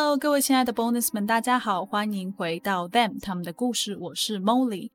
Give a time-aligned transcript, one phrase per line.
[0.00, 3.96] Hello，各位亲爱的 Bonus 们，大家好，欢迎回到 Them 他们的故事。
[3.96, 4.92] 我是 Molly。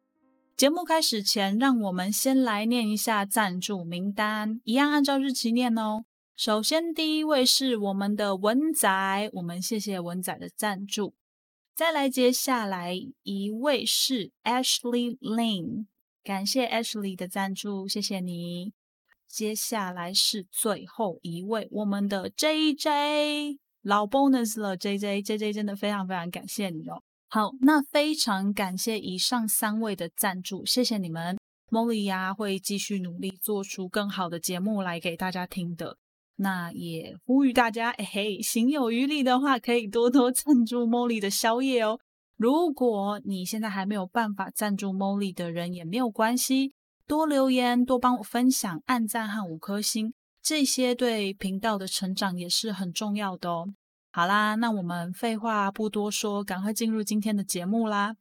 [0.55, 6.05] 节目开始前，让我们先来念一下赞助名单，一样按照日期念哦。
[6.37, 11.13] 首先，第一位是我们的文仔，我们谢谢文仔的赞助。
[11.75, 15.87] 再来，接下来一位是 Ashley Lin，
[16.23, 18.71] 感谢 Ashley 的赞助，谢谢你。
[19.27, 23.62] 接下来是最后一位，我们的 JJ。
[23.83, 27.01] 老 bonus 了，J J J J 真的非常非常感谢你哦。
[27.29, 31.37] 好，那非常感谢以上三位的赞助，谢谢你们。
[31.69, 35.97] Molly 呀会继续努力做出更好的节目来给大家听的。
[36.37, 41.99] 那也呼吁大家，哎嘿，行有余力的话，可以多多赞助 Molly 的宵夜哦。
[42.37, 46.73] 如果你现在还没有办法赞助 Molly 的人也没有关系，
[47.05, 50.13] 多留言，多帮我分享、按赞和五颗星。
[50.43, 53.73] 这些对频道的成长也是很重要的哦。
[54.11, 58.17] 好啦，那我们废话不多说，赶快进入今天的节目啦。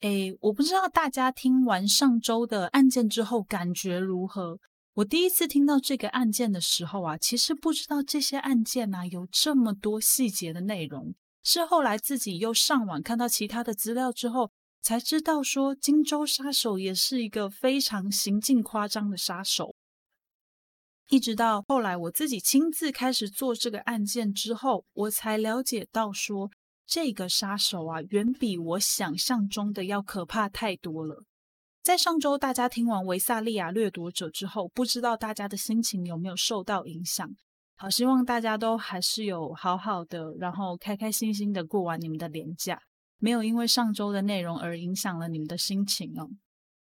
[0.00, 4.58] 诶，我不知道大家听完上周的案件之后感觉如何？
[4.94, 14.50] 我第一次听到这个案件的时候啊，其实不知道这些案件啊有这么多细节的内容，是后来自己又上网看到其他的资料之后，
[14.82, 19.76] 才知道说荆州杀手也是一个非常行径夸张的杀手。
[21.08, 26.50] 一直到后来，我自己亲自开始做这个案件之后，我才了解到说，
[26.84, 31.22] 这个杀手啊，远比我想象中的要可怕太多了。
[31.80, 37.30] 在上周大家听完维萨利亚掠夺者之后，不知道大家的心情有没有受到影响？
[37.76, 42.80] 好，希望大家都还是有好好的，然后开开心心的过完你们的年假，
[43.18, 46.26] 没有因为上周的内容而影响了你们的心情哦。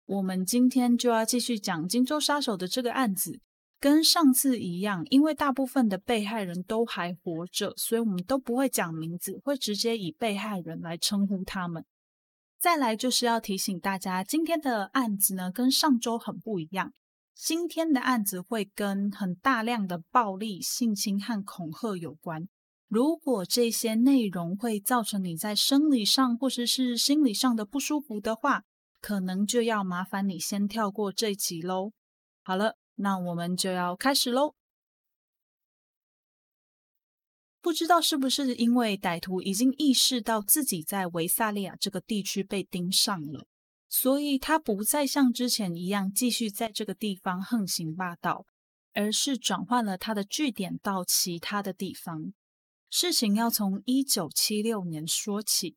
[0.05, 3.39] 我们今天就要继续讲荆州杀手的这个案子。
[3.81, 11.83] 跟上次一样，因为大部分的被害人都还活着，所以我们都不会讲名字，会直接以被害人来称呼他们。
[12.59, 16.93] 再来就是要提醒大家，今天的案子呢跟上周很不一样。
[17.33, 22.47] 今天的案子会跟很大量的暴力、性侵和恐吓有关。
[22.87, 28.61] 如果这些内容会造成你在生理上或者是心理上的不舒服的话，
[29.01, 31.93] 可能就要麻烦你先跳过这集喽。
[32.43, 32.80] 好了。
[33.01, 34.55] 那我们就要开始喽。
[37.61, 43.45] 不知道是不是因为歹徒已经意识到自己在维萨利亚这个地区被盯上了，
[43.87, 48.45] 所以他不再像之前一样继续在这个地方横行霸道，
[48.93, 52.33] 而是转换了他的据点到其他的地方。
[52.89, 55.75] 事情要从一九七六年说起。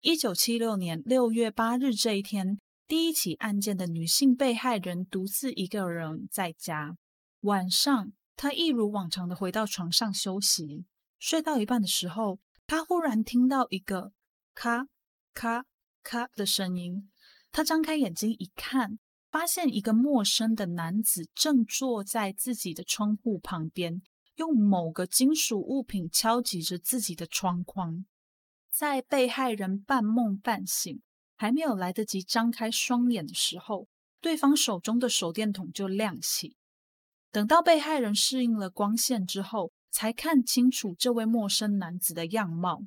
[0.00, 2.60] 一九七六年六月八日这一天。
[2.86, 6.96] 第一起案件的女性被害人独自一个人在家。
[7.40, 10.84] 晚上，她一如往常的回到床上休息。
[11.18, 14.12] 睡到一半的时候，她忽然听到一个
[14.54, 14.88] 咔
[15.32, 15.64] 咔
[16.02, 17.10] 咔的声音。
[17.50, 18.98] 她张开眼睛一看，
[19.30, 24.02] 发现一个陌生的男子正坐在自己的窗户旁边，
[24.36, 28.04] 用某个金属物品敲击着自己的窗框。
[28.70, 31.00] 在被害人半梦半醒。
[31.36, 33.88] 还没有来得及张开双眼的时候，
[34.20, 36.56] 对方手中的手电筒就亮起。
[37.30, 42.82] 等到被害人适应了光线之后，才看清楚这位陌生男子的样貌。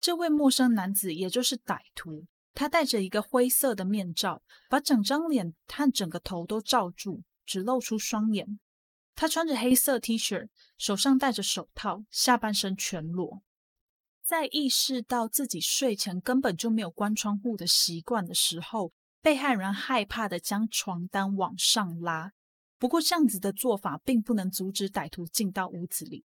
[0.00, 8.60] 这位陌生男子也就是歹徒，他戴着一个灰色的面罩，把整张脸和整个头都罩住，只露出双眼。
[9.14, 13.42] 他穿着黑色 T 恤，手上戴着手套，下半身全裸。
[14.26, 18.92] 在意识到自己睡前根本就没有关窗户的习惯的时候，
[19.22, 22.32] 被害人害怕的将床单往上拉。
[22.76, 26.24] 不过这样子的做法并不能阻止歹徒进到屋子里。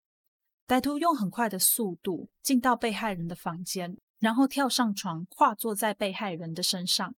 [0.69, 7.15] 歹徒用很快的速度进到被害人的房间，然后跳上床，跨坐在被害人的身上。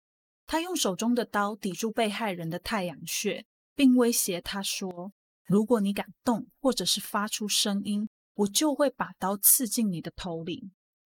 [0.45, 5.11] 他用手中的刀抵住被害人的太阳穴，并威胁他说
[5.43, 10.71] ：“如果你敢动，或者是发出声音。”我就会把刀刺进你的头里。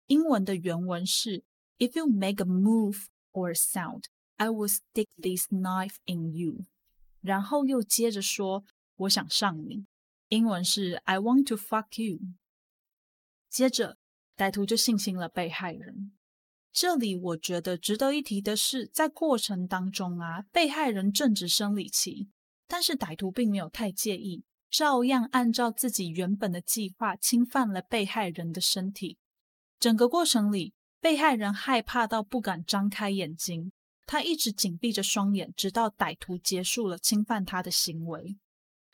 [0.07, 1.44] 英文的原文是
[1.77, 4.06] ：If you make a move or a sound,
[4.38, 6.66] I will stick this knife in you。
[7.21, 8.63] 然后又接着说：
[8.95, 9.86] 我想上你。
[10.30, 12.19] 英文是：I want to fuck you。
[13.50, 13.98] 接着
[14.38, 16.13] 歹徒就性侵了被害人。
[16.71, 22.30] 这里我觉得值得一提的是，在过程当中啊，被害人正值生理期，
[22.68, 29.18] 但是歹徒并没有太介意，照样按照自己原本的计划侵犯了被害人的身体。
[29.80, 33.71] 整个过程里，被害人害怕到不敢张开眼睛，
[34.06, 38.38] 他一直紧闭着双眼，直到歹徒结束了侵犯他的行为。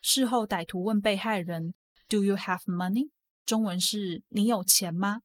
[0.01, 1.73] 事后，歹徒问被害人
[2.07, 3.09] ：“Do you have money？”
[3.45, 5.21] 中文是“你有钱吗？”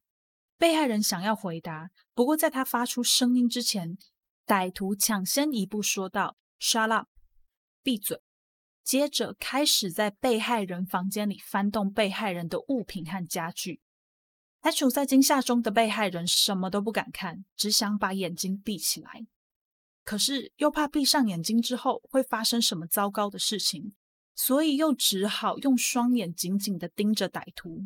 [0.57, 3.99] 被害人想要回答，不过在他发出声音之前，
[4.47, 7.09] 歹徒抢先一步说道：“Shut up，
[7.83, 8.23] 闭嘴。”
[8.91, 13.81] 接着开始在被害人房间里翻动被害人的物品和家具。
[14.59, 19.25] 还处在惊吓中的被害人什么都不敢看，只想把眼睛闭起来。
[20.03, 23.95] 可是又怕闭上眼睛之后会发生什么糟糕的事情，
[24.35, 27.85] 所以又只好用双眼紧紧的盯着歹徒。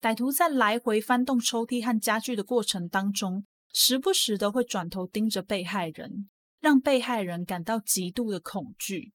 [0.00, 3.44] 歹徒在来回翻动抽屉和家具的过程当中，
[3.74, 6.30] 时不时的会转头盯着被害人，
[6.60, 9.12] 让被害人感到极度的恐惧。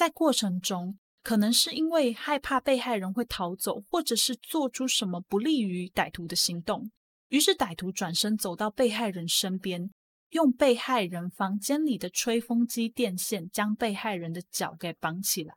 [0.00, 6.90] 在过程中，可能是因为害怕被害人会逃走，或者是做出什么不利于歹徒的行动，
[7.28, 9.90] 于是歹徒转身走到被害人身边，
[10.30, 15.54] 用被害人房间里的吹风机电线将被害人的脚给绑起来，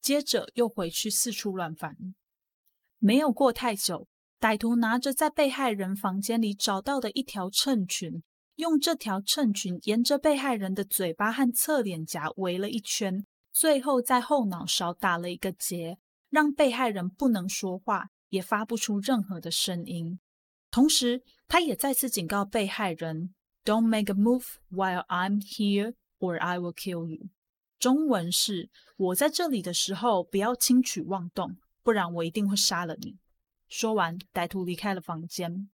[0.00, 1.96] 接着又回去四处乱翻。
[3.00, 4.06] 没有过太久，
[4.38, 8.22] 歹徒拿着在被害人房间里找到的一条衬裙，
[8.54, 13.26] 用这条衬裙沿着被害人的嘴巴和侧脸颊围了一圈。
[13.54, 15.96] 最后，在后脑勺打了一个结，
[16.28, 20.18] 让被害人不能说话，也发不出任何的声音。
[20.72, 23.32] 同时，他也再次警告被害人
[23.64, 27.28] ：“Don't make a move while I'm here, or I will kill you。”
[27.78, 33.18] 中文是：“我在这里的时候，不要轻举妄动，不然我一定会杀了你。”
[33.70, 35.70] 说完，歹徒离开了房间。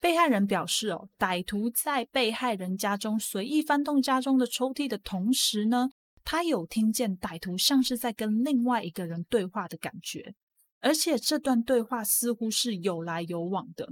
[0.00, 5.90] 被害人表示：“哦，歹徒在被害人家中随意翻动家中的抽屉的同时呢。”
[6.24, 10.34] 他有听见歹徒像是在跟另外一个人对话的感觉，
[10.80, 13.88] 而且这段对话似乎是有来有往的。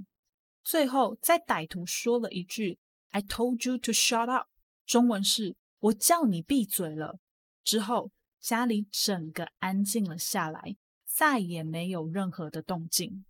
[0.63, 2.79] 最后，在歹徒说了一句
[3.11, 4.47] “I told you to shut up”，
[4.87, 7.19] 中文是“我叫你闭嘴了”
[7.65, 10.77] 之后，家里整个安静了下来，
[11.07, 13.25] 再也没有任何的动静。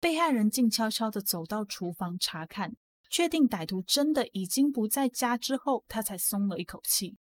[0.00, 2.74] 被害人静悄悄的走到厨房查看，
[3.08, 7.16] 确定歹徒真的已经不在家之后，他才松了一口气。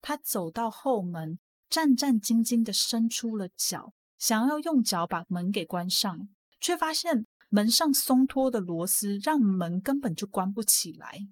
[0.00, 6.28] 他走到后门，战战兢兢地伸出了脚，想要用脚把门给关上，
[6.60, 11.28] 却发现门上松脱的螺丝让门根本就关不起来。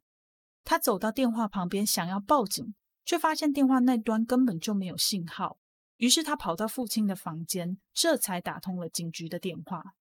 [0.65, 2.75] 他走到电话旁边，想要报警，
[3.05, 5.59] 却发现电话那端根本就没有信号。
[5.99, 9.95] 于是他跑到父亲的房间，这才打通了警局的电话。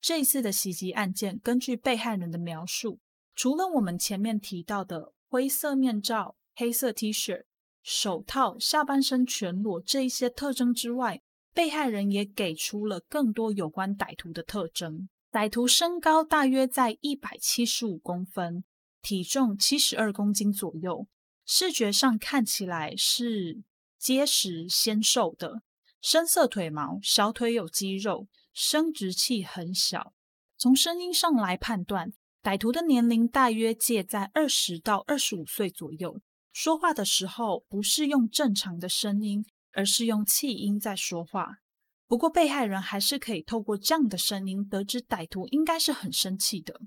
[0.00, 3.00] 这一次的袭击案件，根据被害人的描述，
[3.34, 6.36] 除了我们前面提到的灰色面罩。
[6.56, 7.44] 黑色 T 恤、
[7.82, 11.20] 手套、下半身全裸这一些特征之外，
[11.52, 15.08] 被害人也给出了更多有关歹徒的特征。
[15.32, 18.62] 歹徒身高大约在一百七十五公分，
[19.02, 21.08] 体重七十二公斤左右，
[21.44, 23.64] 视觉上看起来是
[23.98, 25.62] 结实纤瘦的，
[26.00, 30.12] 深色腿毛，小腿有肌肉，生殖器很小。
[30.56, 36.20] 从声音上来判断，歹徒的年龄大约介在二十到二十五岁左右。
[36.54, 41.58] 说话的时候不是用正常的声音，而是用气音在说话。
[42.06, 46.80] 不过被害人还是可以透过这样的声音得知歹徒应该是很生气的。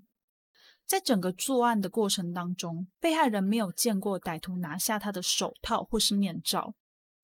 [0.85, 6.73] 在整个作案的过程当中，被害人没有见过歹徒拿下他的手套或是面罩，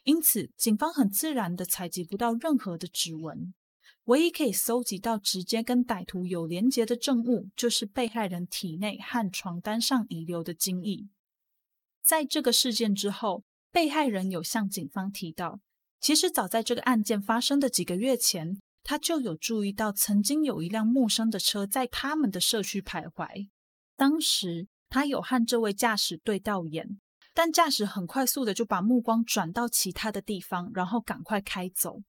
[0.04, 3.54] 因此警方很自然的采集不到任何的指纹。
[4.04, 11.08] 唯一可以搜集到直接跟歹徒有连结的证物，就是被害人体内和床单上遗留的精液。
[12.04, 15.62] 在这个事件之后，被害人有向警方提到，
[16.00, 23.48] 其实早在这个案件发生的几个月前，他就有注意到曾经有一辆陌生的车在他们的社区徘徊。
[23.96, 27.00] 当时他有和这位驾驶对到眼，
[27.34, 32.02] 但驾驶很快速的就把目光转到其他的地方，然后赶快开走。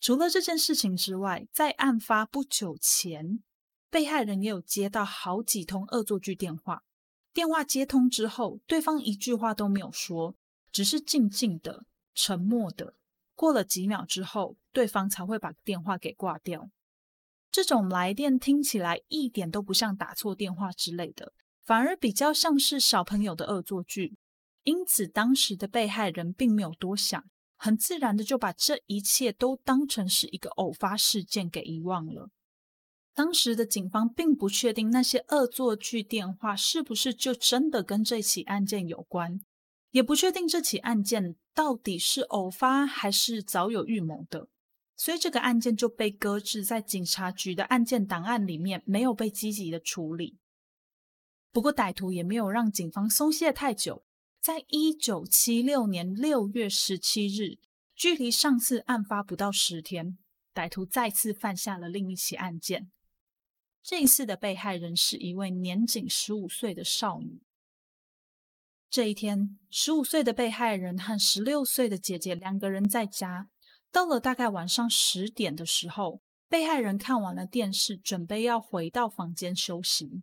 [0.00, 3.42] 除了这件事情之外，在案发不久前，
[3.88, 6.82] 被害人也有接到好几通恶作剧电话。
[7.38, 10.34] 电话接通之后，对方一句话都没有说，
[10.72, 12.96] 只是静静的、沉默的。
[13.36, 16.68] 过了几秒之后，对方才会把电话给挂掉。
[17.52, 24.16] 这种来电听起来一点都不像打错电话之类的，反而比较像是小朋友的恶作剧。
[24.64, 32.30] 因此，当时的被害人并没有多想，很自然的就把这一切都当成是一个偶发事件给遗忘了。
[33.18, 39.40] 当时的警方并不确定那些恶作剧电话是不是就真的跟这起案件有关，
[39.90, 44.46] 也不确定这起案件到底是偶发还是早有预谋的，
[44.96, 50.38] 所以这个案件就被搁置在警察局的案件档案里面，没有被积极的处理。
[51.50, 54.04] 不过歹徒也没有让警方松懈太久，
[54.40, 57.58] 在一九七六年六月十七日，
[57.96, 60.16] 距离上次案发不到十天，
[60.54, 62.92] 歹徒再次犯下了另一起案件。
[63.88, 67.40] 这一次的被害人是一位年仅十五岁的少女。
[68.90, 73.48] 这一天，十五岁的被害人和十六岁的姐姐两个人在家。
[73.90, 80.22] 到了大概晚上十点的时候，被害人看完了电视，准备要回到房间休息。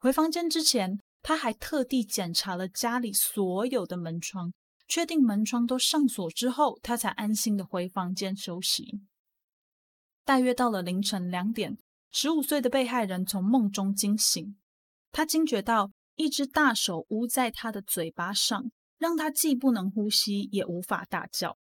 [0.00, 4.52] 回房间之前，他还特地检查了家里所有的门窗，
[4.88, 9.02] 确定门窗都上锁之后，他才安心的回房间休息。
[10.24, 11.78] 大约到了凌晨两点。
[12.16, 14.56] 十五岁的被害人从梦中惊醒，
[15.10, 21.58] 他惊觉到一只大手捂在他的嘴巴上，让他既不能呼吸，也无法大叫。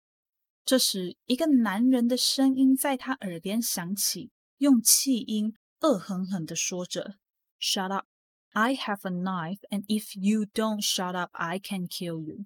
[0.66, 7.14] 这时，一个男人的声音在他耳边响起，用气音恶狠狠地说着
[7.58, 8.04] ：“Shut up!
[8.50, 12.44] I have a knife, and if you don't shut up, I can kill you。”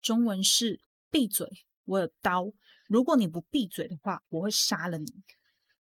[0.00, 0.80] 中文是
[1.10, 1.48] ：“闭嘴，
[1.84, 2.52] 我有刀。
[2.86, 5.12] 如果你不闭嘴的话，我会杀了你。”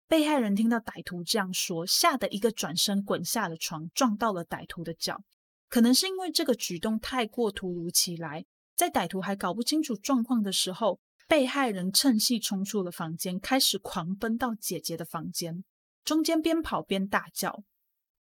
[0.07, 5.21] 被害人听到歹徒这样说，吓得一个转身滚下了床，撞到了歹徒的脚。
[5.67, 15.65] 可能是因为这个举动太过突如其来，在歹徒还搞不清楚状况的时候，被害人趁隙冲出了房间，开始狂奔到姐姐的房间，
[16.05, 17.63] 中间边跑边大叫。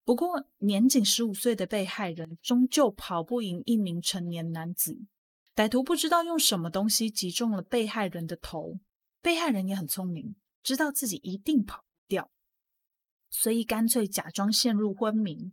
[0.04, 4.98] 不过年仅十五岁的被害人终究跑不赢一名成年男子。
[5.54, 8.80] 歹徒不知道用什么东西击中了被害人的头，
[9.22, 10.34] 被害人也很聪明。
[10.66, 12.28] 知道自己一定跑不掉，
[13.30, 15.52] 所以干脆假装陷入昏迷。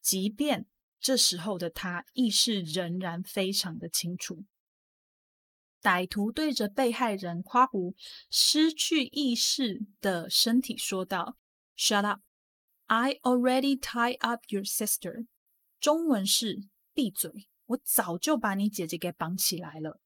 [0.00, 0.66] 即便
[0.98, 4.46] 这时候的他意识仍然非常的清楚。
[5.82, 7.94] 歹徒对着被害人夸胡
[8.30, 11.36] 失去意识的身体说道
[11.76, 12.22] ：“Shut up!
[12.86, 15.26] I already tie up your sister。”
[15.78, 20.00] 中文是闭嘴，我早就把你姐姐给绑起来了。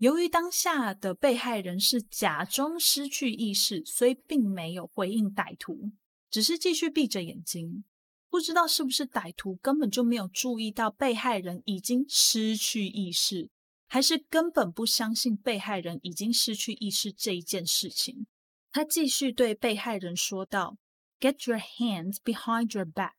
[0.00, 5.92] 由于当下的被害人是假装失去意识，所以并没有回应歹徒，
[6.30, 7.84] 只是继续闭着眼睛。
[8.30, 13.50] 不知道是不是歹徒根本就没有注意到被害人已经失去意识，
[13.88, 18.26] 还是根本不相信被害人已经失去意识这一件事情。
[18.72, 20.78] 他继续对被害人说道
[21.20, 23.12] ：“Get your hands behind your back。”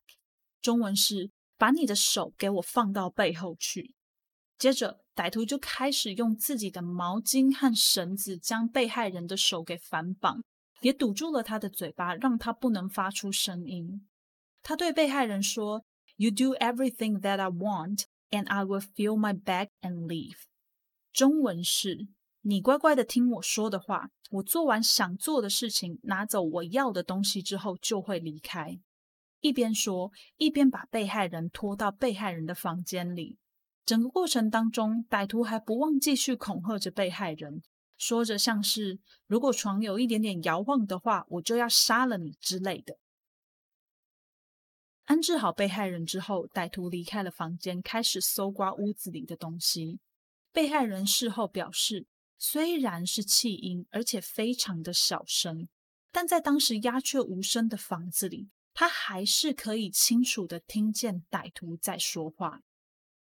[0.60, 3.94] 中文是把你的手给我放到背后去。
[4.58, 5.01] 接着。
[5.14, 10.42] 歹徒就开始用自己的毛巾和绳子将被害人的手给反绑，
[10.80, 14.08] 也堵住了他的嘴巴，让他不能发出声音。
[14.62, 15.84] 他对被害人说
[16.16, 20.36] ：“You do everything that I want, and I will fill my bag and leave。”
[21.12, 22.08] 中文是
[22.40, 28.78] ：“你乖乖的听我说的话，我做完想做的事情，拿走我要的东西之后就会离开。”
[29.40, 33.36] 一边说，一边把被害人拖到被害人的房间里。
[33.84, 37.62] 整个过程当中，歹徒还不忘继续恐吓着被害人，
[37.98, 42.98] 说着像是“如果床有一点点摇晃的话，我就要杀了你”之类的。
[45.06, 49.98] 安置好被害人之后，歹徒离开了房间，开始搜刮屋子里的东西。
[50.52, 52.06] 被害人事后表示，
[52.38, 55.68] 虽然是气音，而且非常的小声，
[56.12, 62.60] 但在当时鸦雀无声的房子里，他还是可以清楚的听见歹徒在说话。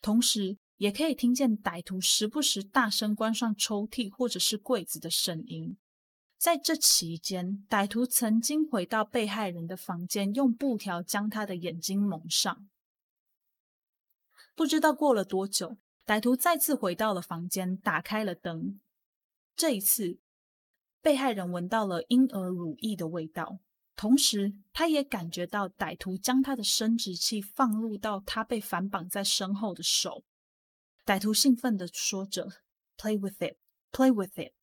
[0.02, 5.78] 同时，也可以听见歹徒时不时大声关上抽屉或者是柜子的声音。
[6.38, 12.70] 在这期间，歹徒曾经回到被害人的房间，用布条将他的眼睛蒙上。
[14.56, 18.80] 不知道过了多久，歹徒再次回到了房间，打开了灯。
[19.56, 20.20] 这一次，
[21.02, 23.58] 被害人闻到了婴儿乳液的味道。
[23.98, 30.24] 同时，他也感觉到歹徒将他的生殖器放入到他被反绑在身后的手。
[31.04, 32.48] 歹徒兴奋地说着
[32.96, 33.58] ：“Play with it,
[33.92, 34.54] play with it。”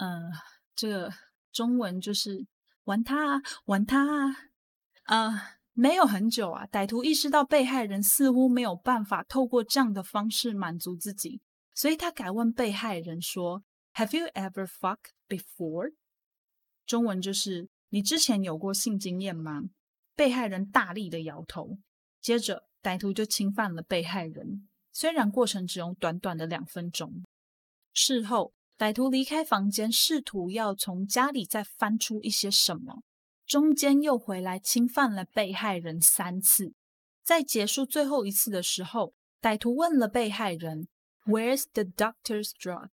[0.00, 0.32] 嗯，
[0.74, 1.12] 这个
[1.52, 2.46] 中文就是
[2.84, 4.34] 玩它啊，玩它啊。
[5.02, 11.42] 啊，没有很久啊，歹徒意识到被害人似乎没有办法透过这样的方式满足自己，
[11.74, 13.62] 所以他改问被害人说
[13.92, 15.92] ：“Have you ever fucked before？”
[16.86, 17.68] 中文就是。
[17.94, 19.64] 你之前有过性经验吗？
[20.16, 21.76] 被害人大力的摇头。
[22.22, 24.66] 接着，歹徒就侵犯了被害人。
[24.90, 27.22] 虽然过程只用短短的两分钟。
[27.92, 33.02] 事后，歹徒离开房间，试图要从家里再翻出一些什么，
[33.46, 36.72] 中间又回来侵犯了被害人三次。
[37.22, 40.88] 在结束最后一次的时候，歹徒问了被害人
[41.26, 42.88] ：“Where's the doctor's drug？”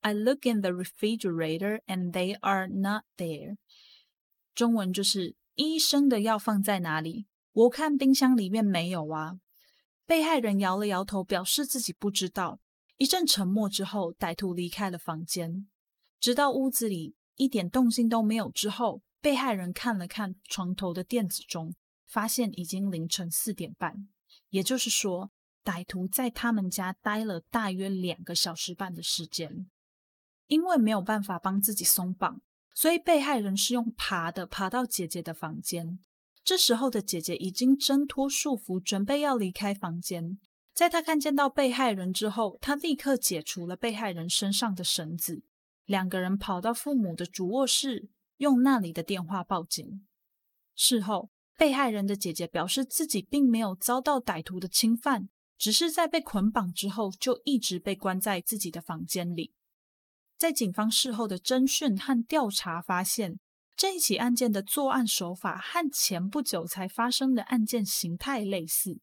[0.00, 3.58] I look in the refrigerator and they are not there。
[4.54, 7.26] 中文就是医生的药放在哪里？
[7.52, 9.38] 我看冰箱里面没有啊。
[10.06, 12.60] 被害人摇了摇头，表示自己不知道。
[12.96, 15.68] 一阵沉默之后，歹徒离开了房间，
[16.20, 21.74] 直到屋子里一点动静都没有之后，被害人看了看床头的电子钟，
[22.06, 24.08] 发现已经凌晨四点半。
[24.50, 25.30] 也就是说，
[25.64, 29.70] 歹徒在他们家待了大约两个小时半的时间。
[30.46, 32.42] 因为没有办法帮自己松绑，
[32.74, 35.98] 所以被害人是用爬的爬到姐姐的房间。
[36.44, 40.38] 这时候的姐姐已经挣脱束缚，准备要离开房间。
[40.74, 45.44] 在她看见到被害人之后，她立刻解除了被害人身上的绳子。
[45.84, 50.06] 两个人跑到父母的主卧室，用那里的电话报警。
[50.74, 59.52] 事后，被害人的姐姐表示自己并没有遭到歹徒的侵犯，只是在被捆绑之后就一直被关在自己的房间里。
[60.42, 63.38] 在警方事后的侦讯和调查发现，
[63.76, 68.98] 这一起案件的作案手法和前不久才发生的案件形态类似。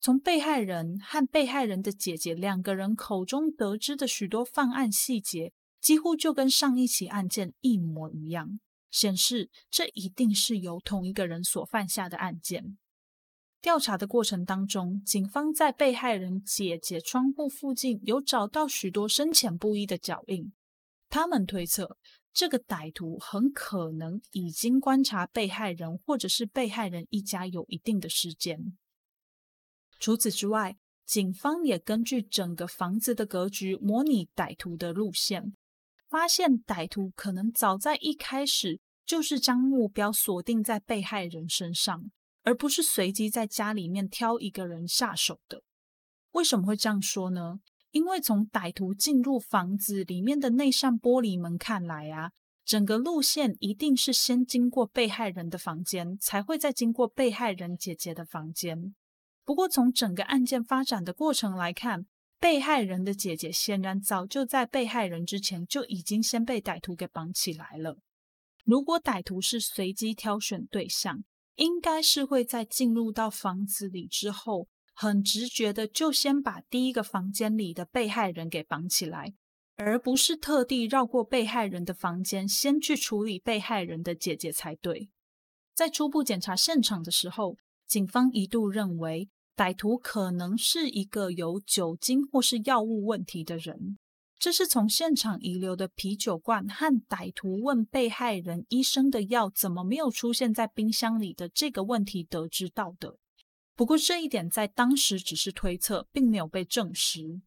[0.00, 8.58] 从被害人和被害人的姐姐两个人口中得知的许多犯案细节，几乎就跟上一起案件一模一样，
[8.90, 12.76] 显示这一定是由同一个人所犯下的案件。
[13.60, 20.52] 调查的过程当中，警方在被害人姐姐窗户附近有找到许多深浅不一的脚印。
[21.12, 21.98] 他们推测，
[22.32, 28.78] 这个歹徒很可能已经观察被害人或者是被害人一家有一定的时间。
[30.00, 35.54] 除此之外，警方也根据整个房子的格局模拟歹徒的路线，
[36.08, 42.10] 发现歹徒可能早在一开始就是将目标锁定在被害人身上，
[42.42, 45.62] 而不是随机在家里面挑一个人下手的。
[46.30, 47.60] 为什么会这样说呢？
[47.92, 52.32] 因为从歹徒进入房子里面的那扇玻璃门看来啊，
[52.64, 58.94] 整个路线一定是先经过被害人的房间，才会再经过被害人姐姐的房间。
[59.44, 62.06] 不过从整个案件发展的过程来看，
[62.40, 67.98] 被害人的姐姐显然早就在被害人之前就已经先被歹徒给绑起来了。
[68.64, 71.22] 如果歹徒是随机挑选对象，
[71.56, 74.68] 应该是会在进入到房子里之后。
[74.94, 79.34] 很直觉的，就先把第一个房间里的被害人给绑起来，
[79.76, 85.10] 而不是特地绕过被害人的房间，先去处理被害人的姐姐才对。
[85.74, 93.98] 在初步检查现场的时候，警方一度认为歹徒可能是一个有酒精或是药物问题的人，
[94.38, 103.18] 这是从现场遗留的啤酒罐和歹徒问被害人医生的药怎么没有出现在冰箱里的这个问题得知到的。
[103.74, 107.40] 不过这一点在当时只是推测，并没有被证实。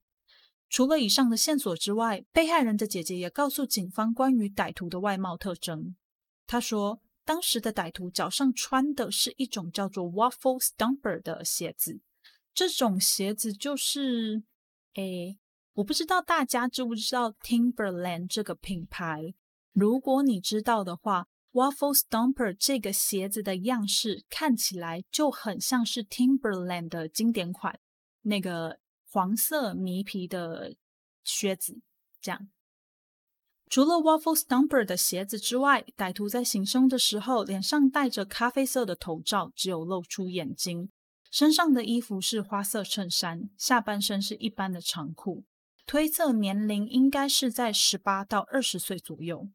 [0.68, 5.96] 除了以上的线索之外，被害人的姐姐也告诉警方关于歹徒的外貌特征。
[6.48, 12.02] 她说，当时的歹徒脚上穿的是一种叫做 Waffle Stomper 的鞋子。
[12.54, 14.44] 这种鞋子就是……
[14.96, 15.38] 诶，
[15.74, 19.36] 我不知道大家知不知道 Timberland 这个品牌。
[19.72, 21.28] 如果你知道的话。
[21.56, 27.80] Waffle Stomper 这个鞋子的样式看起来就很像是 Timberland 的经典款，
[28.24, 30.76] 那个黄色呢皮的
[31.24, 31.80] 靴子。
[32.20, 32.50] 这样，
[33.70, 40.92] 除了 Waffle Stomper 的鞋子之外，歹徒在行凶的时候脸上戴着咖啡色的头罩，只有露出眼睛。
[41.32, 45.46] 身上的衣服是花色衬衫，下半身是一般的长裤。
[45.86, 49.48] 推测年龄应该是在十八到二十岁左右。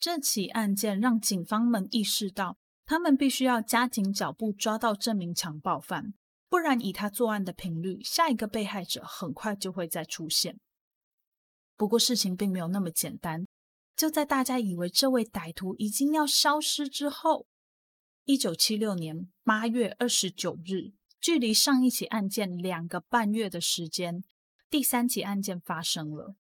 [0.00, 6.14] 这起案件让警方们意识到，他们必须要加紧脚步抓到这名强暴犯，
[6.48, 10.58] 不然以他作案的频率，下一个被害者很快就会再出现。
[11.76, 13.46] 不过事情并没有那么简单。
[13.94, 17.46] 就在大家以为这位歹徒已经要消失之后，
[18.24, 24.24] 一九七六年八月二十九日，距离上一起案件两个半月的时间，
[24.70, 26.36] 第三起案件发生了。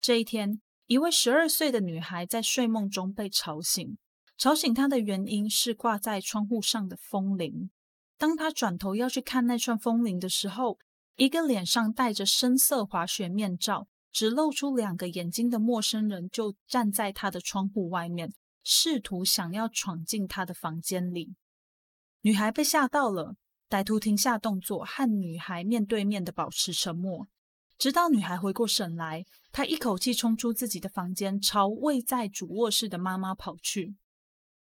[0.00, 0.60] 这一天。
[0.88, 3.98] 一位十二岁的女孩在睡梦中被吵醒，
[4.38, 7.68] 吵醒她的原因是挂在窗户上的风铃。
[8.16, 10.78] 当她转头要去看那串风铃的时候，
[11.16, 18.32] 一个脸上戴着深色滑雪面罩、只露出两个眼睛的陌生人就站在她的窗户外面，
[18.64, 21.34] 试图想要闯进她的房间里。
[22.22, 23.36] 女孩被吓到了，
[23.68, 27.28] 歹徒停下动作，和女孩面对面的保持沉默。
[27.78, 33.94] 直到女孩回过神来，她一口气冲出自己的房间，朝位在主卧室的妈妈跑去。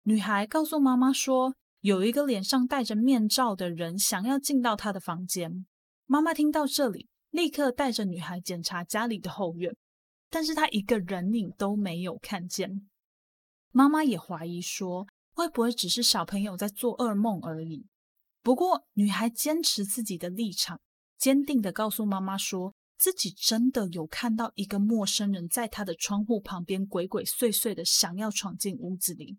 [0.04, 5.66] 女孩告诉妈妈说，有一个脸上戴着面罩的人想要进到她的房间。
[6.06, 9.76] 妈妈听到这里，立刻带着女孩检查家里的后院，
[10.30, 12.88] 但是她一个人影都没有看见。
[13.70, 17.86] 妈妈也怀疑说，会不会只是小朋友在做噩梦而已？
[18.42, 20.80] 不过，女孩坚持自己的立场，
[21.18, 22.72] 坚定的告诉妈妈说。
[23.04, 29.36] 自己真的有看到一个陌生人在他的窗户旁边鬼鬼祟祟的想要闯进屋子里。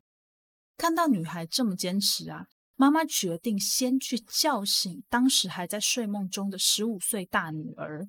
[0.78, 8.08] 看到女孩这么坚持啊，妈妈决定先去叫醒当时还在睡梦中的十五岁大女儿。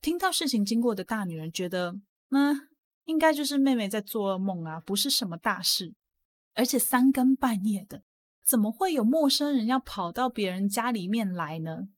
[0.00, 1.94] 听到事情经过的大女儿觉得，
[2.30, 2.70] 嗯，
[3.04, 5.92] 应该就是妹妹在做噩梦啊，不是什么大事。
[6.54, 8.04] 而且三更半夜的，
[8.42, 11.88] 怎么会有陌生人要跑到别人家里面来呢？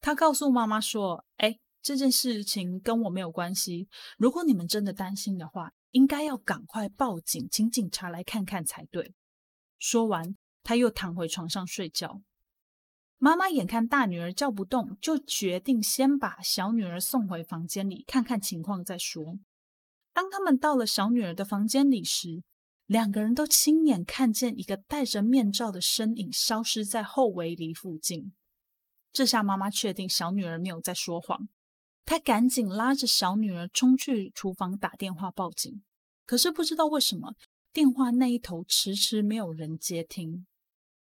[0.00, 3.88] 他告诉妈妈说：“哎，这件事情跟我没有关系。
[4.16, 9.14] 如果你们真的担心的话，应该要赶快报警，请警察来看看才对。”
[9.78, 12.22] 说完，他又躺回床上睡觉。
[13.18, 19.38] 妈妈眼看大女儿叫不动，就决定先把小女儿送回房间里看看情况再说。
[20.14, 22.42] 当他们到了小女儿的房间里时，
[22.86, 28.32] 两个人都亲眼看见一个戴着面罩的身影消失在后围篱附近。
[29.12, 31.48] 这下妈妈确定小女儿没有在说谎，
[32.04, 35.82] 她赶紧拉着小女儿冲去厨房打电话报警。
[36.26, 37.34] 可是不知道为什么，
[37.72, 40.46] 电话那一头迟迟没有人接听。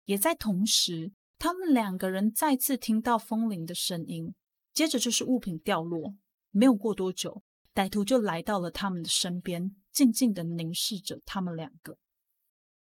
[0.04, 4.34] 也在同时，他们两个人再次听到风铃的声音，
[4.72, 6.14] 接着就是物品掉落。
[6.52, 7.42] 没有过多久，
[7.74, 11.96] 歹徒就来到了他们的身边，静静的凝视着他们两个。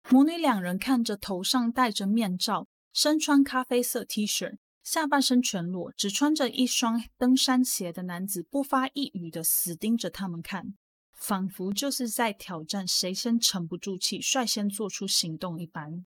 [0.09, 4.57] 母女两人看着头上戴着面罩、身穿咖啡色 T 恤。
[4.91, 10.73] 下半身全裸，只穿着一双登山鞋的男子不发一语的死盯着他们看，
[11.13, 16.07] 仿佛就是在挑战谁先沉不住气，率先做出行动一般。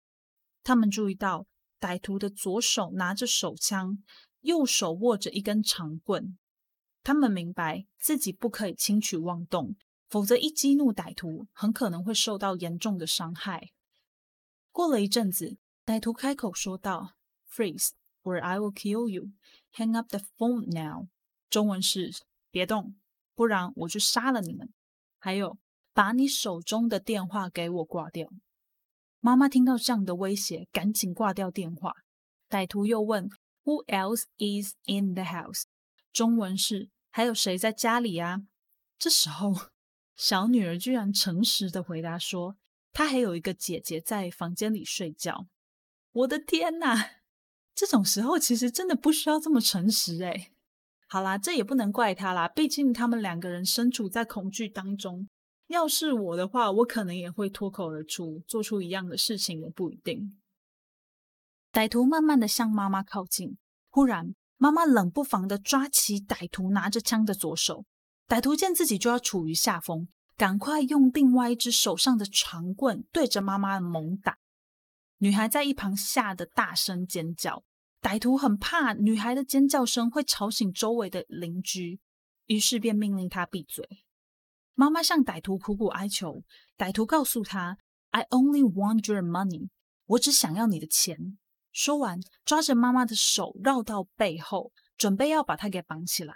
[0.63, 1.45] 他们注意到
[1.79, 3.99] 歹徒的左手拿着手枪，
[4.39, 6.39] 右手握着一根长棍。
[7.03, 9.75] 他们明白自己不可以轻举妄动，
[10.09, 13.69] 否则一激怒歹徒，很可能会受到严重的伤害。
[14.71, 17.13] 过了一阵子，歹徒开口说道
[17.47, 17.91] ：“Freeze。”
[18.23, 19.31] Or I will kill you.
[19.73, 21.07] Hang up the phone now.
[21.49, 22.11] 中文是
[22.49, 22.95] 别动，
[23.35, 24.73] 不然我就杀了你们。
[25.19, 25.57] 还有，
[25.93, 28.29] 把你手中的电话给我挂掉。
[29.19, 31.93] 妈妈听到这样的威胁，赶紧挂掉电话。
[32.49, 33.29] 歹徒又问
[33.63, 35.63] ：Who else is in the house？
[36.11, 38.43] 中文是还有谁在家里啊？
[38.99, 39.53] 这时候，
[40.15, 42.57] 小女儿居然诚实的回答说：
[42.91, 45.47] 她还有一个姐姐在房间里睡觉。
[46.11, 47.22] 我的天哪！
[47.75, 50.51] 这种时候其实真的不需要这么诚实哎。
[51.07, 55.27] 好啦，这也不能怪他啦，毕竟他们两个人身处在恐惧当中。
[55.67, 60.37] 要是我的话，我可能也会脱口而出，做出一样的事情也不一定。
[61.71, 63.57] 歹徒慢慢的向妈妈靠近，
[63.89, 67.85] 忽然妈妈冷不防的抓起歹徒拿着枪的左手。
[68.27, 70.07] 歹徒见自己就要处于下风，
[70.37, 74.37] 赶快用另外一只手上的长棍对着妈妈猛打。
[75.23, 77.63] 女孩在一旁吓得大声尖叫，
[78.01, 82.01] 歹徒很怕女孩的尖叫声会吵醒周围的邻居，
[82.47, 83.87] 于是便命令她闭嘴。
[84.73, 86.43] 妈妈向歹徒苦苦哀求，
[86.77, 87.77] 歹徒告诉她
[88.09, 89.69] ：“I only want your money，
[90.07, 91.37] 我只想要你的钱。”
[91.71, 96.35] 说完，抓着妈妈的手绕到背后，准备要把她给绑起来。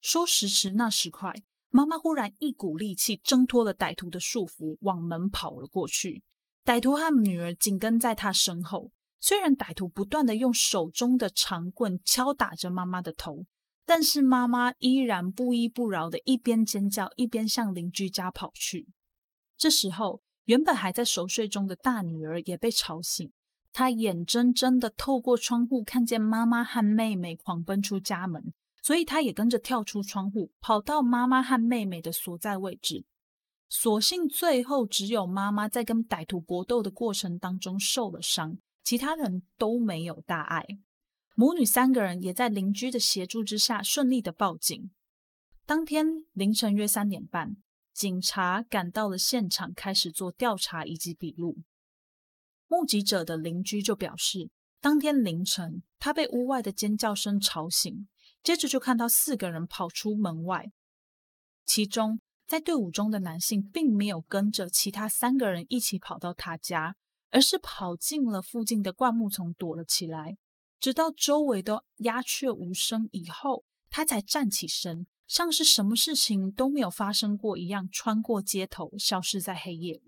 [0.00, 1.32] 说时迟，那时快，
[1.70, 6.24] 妈妈忽然一股力气挣脱了歹徒的束缚，往门跑了过去。
[6.64, 8.90] 歹徒和女儿紧跟在他身后。
[9.20, 13.46] 虽然歹徒不断的用手中的长棍敲打着妈妈的头，
[13.86, 18.86] 但是妈妈依然不依不饶的一边尖叫，一边向邻居家跑去。
[19.56, 23.32] 这时候，原本还在熟睡中的大女儿也被吵醒，
[23.72, 33.06] 她眼睁睁的透过窗户看见妈妈和妹妹狂奔出家门，所以她也跟着跳出窗户，跑到妈妈和妹妹的所在位置。
[33.68, 40.64] 所幸最后只有妈妈在跟歹徒搏斗的过程当中受了伤，其他人都没有大碍。
[41.34, 44.92] 母女三个人也在邻居的协助之下顺利的报警。
[45.66, 47.56] 当天凌晨约三点半，
[47.92, 51.58] 警察赶到了现场，开始做调查以及笔录。
[52.68, 54.50] 目击者的邻居就表示，
[54.80, 58.06] 当天凌晨他被屋外的尖叫声吵醒，
[58.42, 60.70] 接着就看到四个人跑出门外，
[61.64, 62.20] 其中。
[62.46, 66.96] 在队伍中的男性并没有跟着其他三个人一起跑到他家，
[67.30, 70.36] 而是跑进了附近的灌木丛躲了起来，
[70.78, 80.02] 直到周围都鸦雀无声以后，他才站起身，像是什么事情都没有发生过一样，穿过街头，消失在黑夜。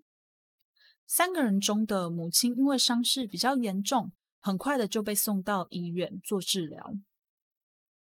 [1.06, 6.92] 三个人中的母亲因为伤势比较严重，很快的就被送到医院做治疗。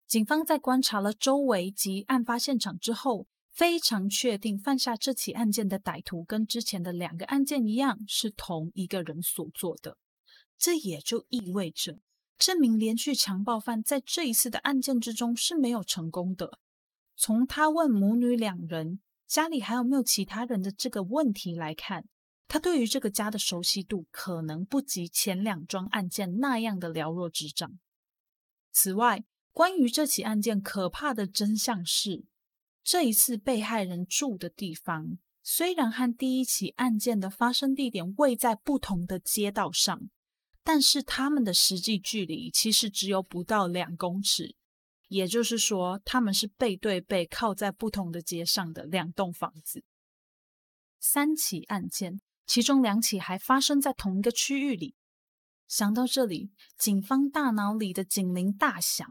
[0.07, 3.27] 警方在观察了周围及案发现场之后，
[3.57, 9.97] 非常确定犯下这起案件的歹徒跟之前的两个案件一样，是同一个人所做的。
[10.59, 11.97] 这也就意味着，
[12.37, 16.59] 这名连续强暴犯在这一次的案件之中是没有成功的。
[17.15, 22.05] 从他问母女两人家里还有没有其他人的这个问题来看，
[22.47, 27.79] 他对于这个家的熟悉度可能不及前两桩案件那样的了若指掌。
[28.71, 32.23] 此外，关于这起案件可怕的真相是，
[32.87, 40.09] 这一次被害人住的地方虽然和第一起案件的发生地点位在不同的街道上，
[40.63, 44.55] 但是他们的实际距离其实只有不到两公尺，
[45.09, 49.83] 也就是说，他们是背对背靠在不同的街上的两栋房子。
[50.97, 54.95] 三起案件，其中两起还发生在同一个区域里。
[55.67, 59.05] 想到这里，警方大脑里的警铃大响。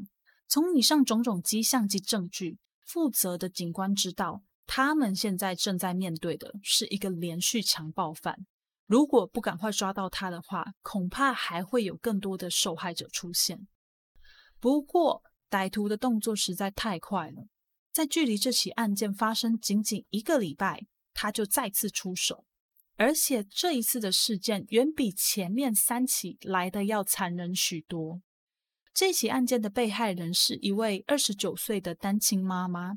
[0.49, 8.47] 从以上种种迹象及证据，负责的警官知道，他们现在正在面对的是一个连续强暴犯。
[8.87, 13.67] 如果不赶快抓到他的话，恐怕还会有更多的受害者出现。
[14.61, 17.49] 不过，歹徒的动作实在太快了，
[17.93, 22.45] 在距离这起案件发生仅仅一个礼拜，他就再次出手，
[22.95, 28.23] 而且这一次的事件远比前面三起来的要残忍许多。
[28.97, 32.97] 这起案件的被害人是一位二十九岁的单亲妈妈。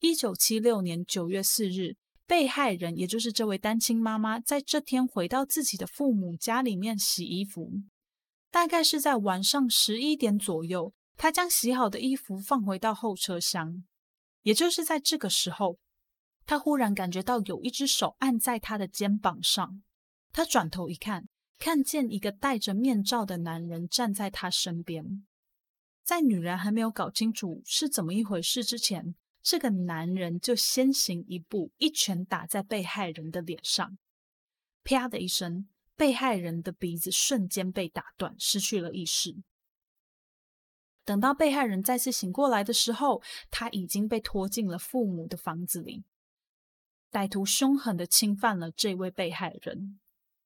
[0.00, 7.72] 一九七六年九月四日，被害人也就是这位单亲妈妈，在这天回到自己的父母家里面洗衣服。
[8.50, 13.82] 大概是在晚上十一点左右，她将洗好的衣服放回到后车厢。
[14.42, 15.78] 也就是在这个时候，
[16.44, 19.82] 她忽然感觉到有一只手按在她的肩膀上。
[20.32, 25.24] 她转头一看，看见一个戴着面罩的男人站在她身边。
[26.10, 33.96] 在女人还没有搞清楚是怎么一回事之前，这个男人就先行一步，一拳打在被害人的脸上，
[34.82, 39.36] 啪的一声，被害人的鼻子瞬间被打断，失去了意识。
[41.04, 46.02] 等到被害人再次醒过来的时候，他已经被拖进了父母的房子里。
[47.12, 50.00] 歹徒凶狠的侵犯了这位被害人，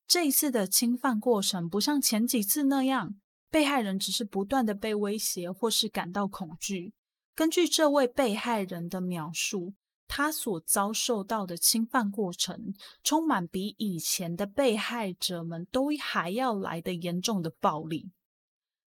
[0.07, 3.19] 这一次的侵犯过程不像前几次那样。
[3.55, 6.93] 被害人只是不断的被威胁，或是感到恐惧。
[7.37, 9.75] 根据这位被害人的描述，
[10.09, 18.11] 他所遭受到的侵犯过程，充满比以前的被害者们都还要来的严重的暴力。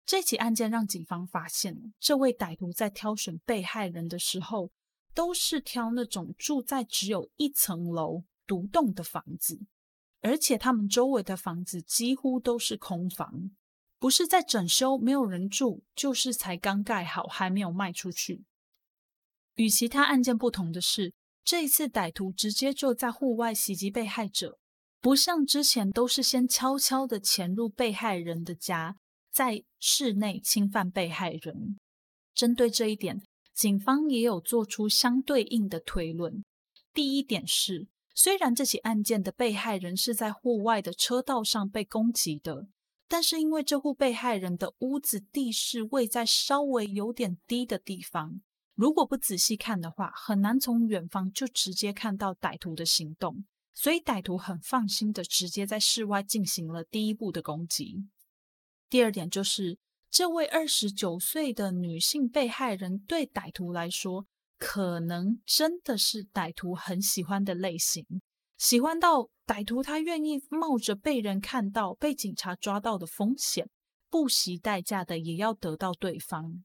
[0.03, 4.71] 这起案件让警方发现，这位歹徒在挑选被害人的时候，
[5.13, 9.59] 都是挑那种住在只有一层楼独栋的房子，
[10.21, 13.51] 而且他们周围的房子几乎都是空房。
[14.05, 18.43] 不是在整修，没有人住，就是才刚盖好，还没有卖出去。
[19.55, 21.11] 与其他案件不同的是，
[21.43, 24.59] 这一次歹徒直接就在户外袭击被害者，
[25.01, 28.95] 不像之前都是先悄悄的潜入被害人的家，
[29.31, 31.79] 在室内侵犯被害人。
[32.35, 33.23] 针对这一点，
[33.55, 36.45] 警方也有做出相对应的推论。
[36.93, 42.67] 第一点是，虽然这起案件的被害人是在户外的车道上被攻击的。
[43.07, 48.41] 但是因为这户被害人的屋子地势位在稍微有点低的地方，
[48.73, 58.07] 如果不仔细看的话，很难从远方就直接看到歹徒的行动，所以歹徒很放心的直接在室外进行了第一步的攻击。
[58.89, 59.77] 第二点就是，
[60.09, 64.25] 这位二十九岁的女性被害人对歹徒来说，
[64.57, 68.05] 可能真的是歹徒很喜欢的类型。
[68.57, 73.69] 喜欢到歹徒他愿意冒着被人看到、被警察抓到的风险，
[74.09, 76.63] 不惜代价的也要得到对方。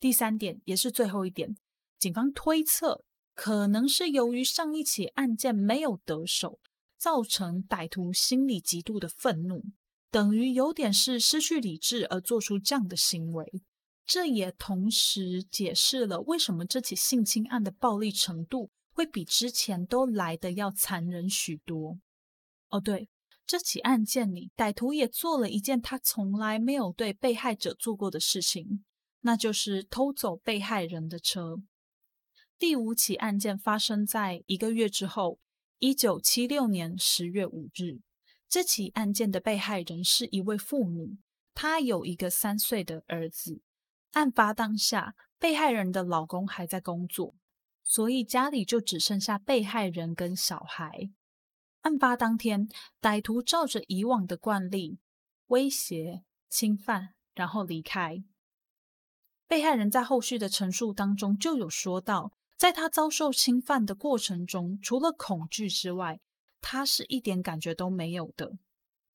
[0.00, 1.56] 第三点也是最后一点，
[1.98, 6.58] 警方推测可能是由于上一起案件没有得手，
[6.98, 9.64] 造成歹徒心里极度的愤怒，
[10.10, 13.62] 等于有点是失去理智而做出这样的行为。
[14.04, 18.70] 这也同时解释了为什么这起性侵案的暴力程度。
[18.94, 21.98] 会比之前都来的要残忍许多。
[22.68, 23.08] 哦，对，
[23.44, 28.84] 这起案件里，歹徒也做了一件他从来没有对被害者做过的事情，
[29.20, 31.56] 那就是偷走被害人的车。
[32.58, 35.40] 第五起案件发生在一个月之后，
[35.80, 38.00] 一九七六年十月五日。
[38.48, 41.18] 这起案件的被害人是一位妇女，
[41.52, 43.60] 她有一个三岁的儿子。
[44.12, 47.34] 案发当下，被害人的老公还在工作。
[47.84, 51.10] 所以家里就只剩下被害人跟小孩。
[51.82, 52.68] 案发当天，
[53.00, 54.98] 歹徒照着以往的惯例
[55.48, 58.24] 威胁、侵犯，然后离开。
[59.46, 66.18] 被害人在后续的陈述当中就有说到，在他遭受侵犯的过程中，除了恐惧之外，
[66.62, 68.52] 他是一点感觉都没有的。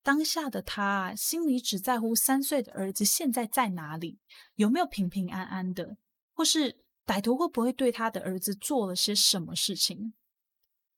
[0.02, 4.20] 当下的他心里只在乎三岁的儿子现在在哪里，
[4.54, 5.96] 有没有平平安安的，
[6.32, 10.14] 或是歹徒会不会对他的儿子做了些什么事情。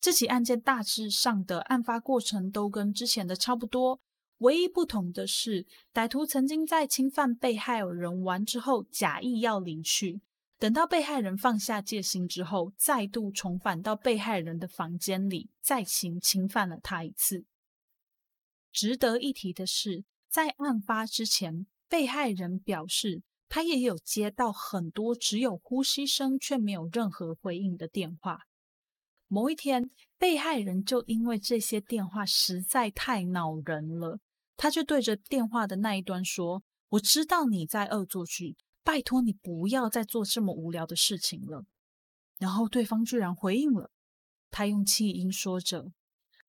[0.01, 4.01] 这起案件大致上的案发过程都跟之前的差不多，
[4.39, 10.21] 唯一不同的是，歹徒曾经在侵犯被害人完之后，假意要离去，
[10.59, 17.45] 等到被害人放下戒心之后，再度重返到被害人的房间里，再行侵犯了他一次。
[18.73, 23.23] 值得一提的是，在案发之前，被害人表示
[23.55, 28.39] 他也有接到很多只有呼吸声却没有任何回应的电话。
[29.29, 34.21] 某一天，被害人就因为这些电话实在太恼人了，
[34.57, 41.67] 他就对着电话的那一端说：“我知道你在恶作剧，拜托你不要再做这么无聊的事情了。”
[42.41, 43.91] 然后对方居然回应了，
[44.51, 45.93] 他用气音说着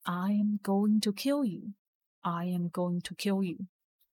[0.03, 1.73] ：“I am going to kill you,
[2.21, 3.65] I am going to kill you。”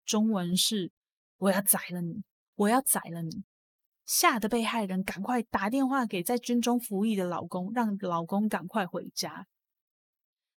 [0.04, 0.90] 中文是
[1.38, 2.24] ：“我要宰了你，
[2.60, 3.44] 我要宰了你。”
[4.06, 9.46] 吓得被害人赶快打电话给在军中服役的老公，让老公赶快回家。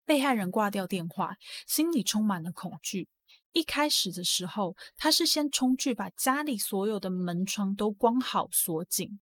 [0.06, 1.36] 被害人挂掉电话，
[1.68, 3.10] 心里充满了恐惧。
[3.52, 9.20] 一开始的时候，他是先冲去把家里所有的门窗都关好锁紧，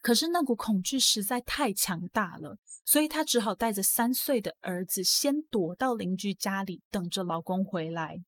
[0.00, 8.22] 可是那股恐惧实在太强大了，所以他只好带着三岁的儿子先躲到邻居家里，等着老公回来。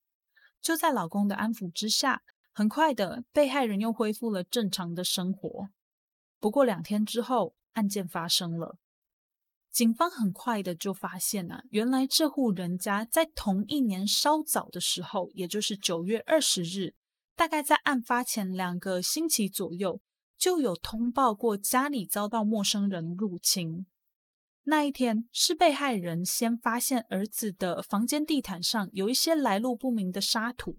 [0.60, 2.22] 就在老公的安抚之下。
[2.56, 5.70] 很快的，被害人又恢复了正常的生活。
[6.38, 8.78] 不过两天之后，案件发生了。
[9.72, 16.94] 警方很快的就发现啊，原来这户人家在同一年稍早的时候，也就是九月二十日，
[17.34, 20.00] 大概在案发前两个星期左右，
[20.38, 23.86] 就有通报过家里遭到陌生人入侵。
[24.66, 30.78] 那一天是被害人先发现儿子的房间地毯上有一些来路不明的沙土。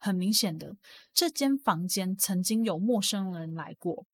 [0.00, 0.76] 很明显的，
[1.12, 4.06] 这间房间曾经有陌生人来过。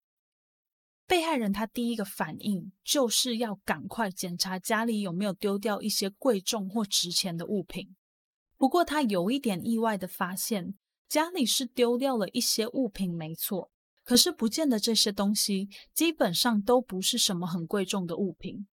[1.06, 7.94] 被害人他第一个反应就是要赶快检查家里有没有丢掉一些贵重或值钱的物品。
[8.56, 10.74] 不过他有一点意外的发现，
[11.08, 13.70] 家里是丢掉了一些物品，没错。
[14.02, 18.66] 可是不见得这些东西基本上都不是什么很贵重的物品。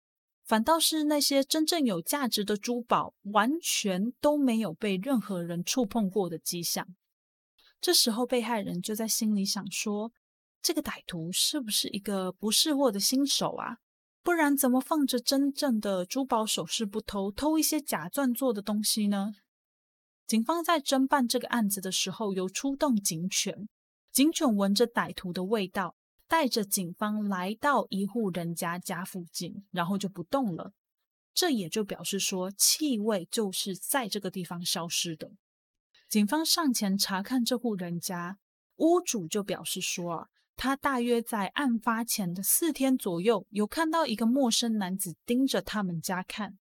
[0.44, 6.88] 反倒是那些真正有价值的珠宝，完全都没有被任何人触碰过的迹象。
[7.84, 10.14] 这时候，被害人就在心里想说
[10.64, 13.80] ：“这个歹徒是不是一个不识货的新手啊？
[14.24, 19.34] 不然怎么放着真正的珠宝首饰不偷，偷一些假钻做的东西呢？”
[20.26, 23.68] 警方在侦办这个案子的时候，有出动警犬。
[24.14, 25.98] 警犬闻着歹徒的味道，
[26.30, 30.72] 带着警方来到一户人家家附近，然后就不动了。
[31.34, 35.34] 这也就表示说，气味就是在这个地方消失的。
[36.14, 38.38] 警方上前查看这户人家，
[38.76, 46.60] 屋主就表示说啊，他大约在案发前的四天左右，有看到一个陌生男子盯着他们家看。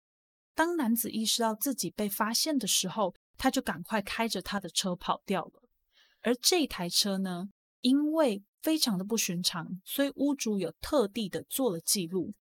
[0.56, 5.62] 当男子意识到自己被发现的时候，他就赶快开着他的车跑掉了。
[6.22, 7.48] 而这台车呢，
[7.82, 12.34] 因为非常的不寻常，所以屋主有特地的做了记录。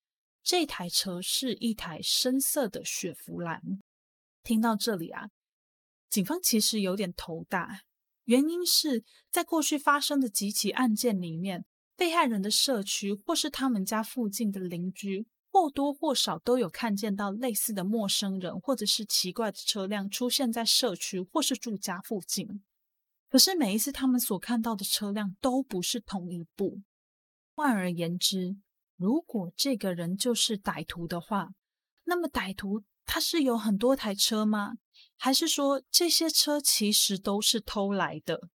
[0.42, 3.62] 这台车是一台深色的雪佛兰。
[4.42, 5.28] 听到这里啊。
[6.14, 7.82] 警方其实有点头大，
[8.26, 11.66] 原因是在过去发生的几起案件里面，
[11.98, 22.64] 被害人的社区或是他们家附近的邻居或多或少都有看见到类似的陌生人或者是奇怪的车辆出现在社区或是住家附近。
[23.28, 26.84] 可是每一次他们所看到的车辆都不是同一部。
[27.56, 28.56] 换而言之，
[28.98, 31.50] 如果这个人就是歹徒的话，
[32.04, 34.74] 那么歹徒他是有很多台车吗？
[35.18, 38.50] 还是说这些车其实都是偷来的？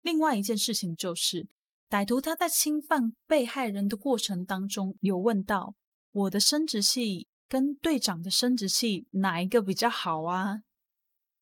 [0.00, 1.48] 另外一件事情就是，
[1.88, 5.74] 歹徒他在侵犯被害人的过程当中，有问到
[6.12, 10.62] 我的生殖器跟队长的生殖器哪一个比较好啊？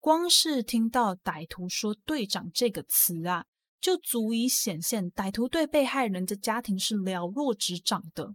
[0.01, 3.46] 光是听到歹徒说“队长”这个词啊，
[3.80, 8.34] 就足以显现歹徒对被害人的家庭是了若指掌的。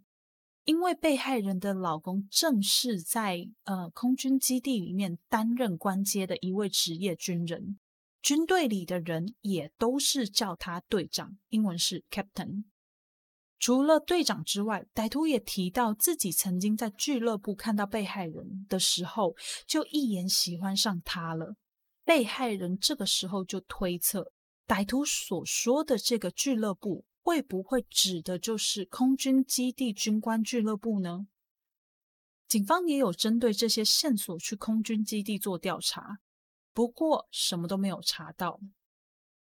[0.65, 7.79] 因为被害人的老公正是在呃空军基地里面担任官阶的一位职业军人，
[8.21, 12.63] 军队里的人也都是叫他队长，英文是 captain。
[13.59, 19.35] 除了队长之外，歹徒也提到自己曾经在俱乐部看到被害人的时候，
[19.65, 21.55] 就一眼喜欢上他了。
[22.05, 24.31] 被害人这个时候就推测，
[24.67, 31.27] 歹徒所说的这个俱乐部，会不会指的就是空军基地军官俱乐部呢？
[32.49, 36.19] 警方也有针对这些线索去空军基地做调查，
[36.73, 38.59] 不过什么都没有查到。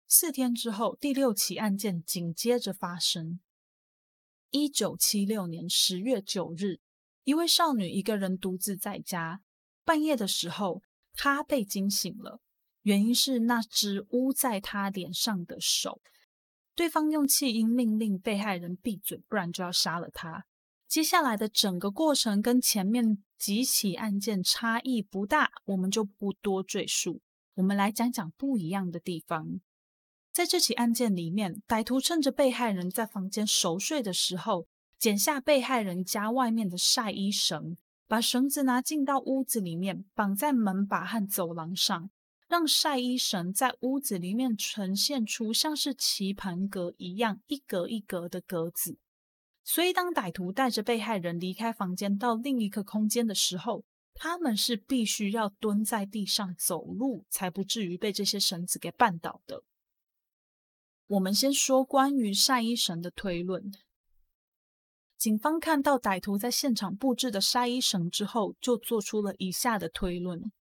[0.08, 3.40] 四天之后，第六起案件紧接着发生。
[4.50, 6.80] 一九七六年十月九日，
[7.24, 9.42] 一位少女一个人独自在家。
[9.84, 10.80] 半夜的时候，
[11.12, 12.40] 她被惊醒了，
[12.82, 16.00] 原因是那只捂在她脸上的手。
[16.76, 20.44] 对方用气音命令被害人闭嘴，不然就要杀了他。
[20.86, 27.22] 接下来的整个过程跟前面几起案件差异不大，我们就不多赘述。
[27.54, 29.60] 我们来讲讲不一样的地方。
[30.30, 34.66] 在这起案件里面，歹徒趁着被害人在房间熟睡的时候，
[34.98, 42.10] 剪下被害人家外面的晒衣绳，把绳子拿进到屋子里面，绑在门把和走廊上，
[42.48, 48.98] 让晒衣绳在屋子里面呈现出像是棋盘格一样一格一格的格子。
[49.64, 53.84] 所以，当歹徒带着被害人离开房间到另一个空间的时候，
[54.14, 59.64] 他们是必须要蹲在地上走路，才不至于被这些绳子给绊倒的。
[61.08, 63.72] 我们先说关于晒衣绳的推论。
[65.18, 70.52] 警方看到歹徒在现场布置的晒衣绳之后，就做出了以下的推论：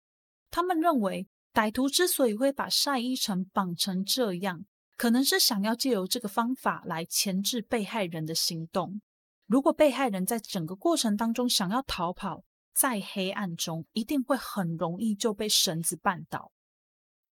[0.49, 4.65] 他们认为，歹徒之所以会把晒衣绳绑成这样，
[4.97, 8.99] 可能是想要借由这个方法来钳制被害人的行动。
[9.45, 12.43] 如果被害人在整个过程当中想要逃跑，
[12.73, 16.51] 在黑暗中一定会很容易就被绳子绊倒。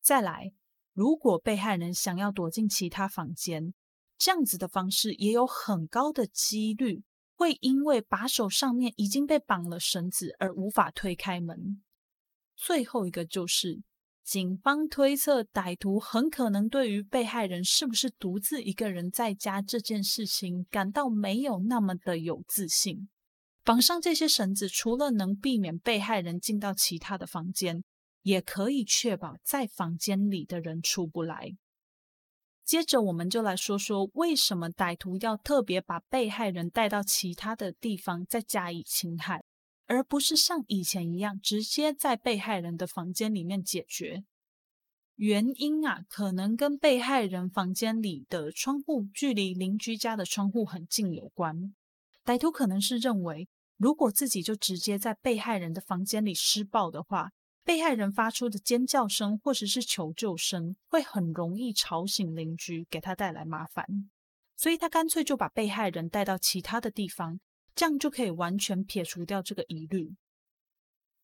[0.01, 0.53] 再来。
[0.95, 3.73] 如果被害人想要躲进其他房间，
[4.15, 7.03] 这样子的方式也有很高的几率
[7.35, 11.81] 会因为把手上面已经被绑了绳子而无法推开门。
[12.55, 13.81] 最后一个就是，
[14.23, 23.09] 警方推测歹徒很可能对于被害人是不是独自一个人在家这件事情感到没有那么的有自信。
[23.63, 27.83] 绑上这些绳子，除了能避免被害人进到其他的房间。
[28.23, 31.57] 也可以确保在房间里的人出不来。
[32.63, 39.43] 接着，我们就来说说为什么歹徒要特别把被害人带到其他的地方再加以侵害，
[39.93, 44.23] 而不是像以前一样直接在被害人的房间里面解决。
[45.17, 51.75] 原因啊，可能跟被害人房间里的窗户距离邻居家的窗户很近有关。
[52.25, 57.29] 歹徒可能是认为，如果自己就直接在被害人的房间里施暴的话，
[57.63, 64.09] 被害人发出的尖叫声或者是求救声，会很容易吵醒邻居，给他带来麻烦。
[64.55, 67.39] 所以他干脆就把被害人带到其他的地方，
[67.75, 70.15] 这样就可以完全撇除掉这个疑虑。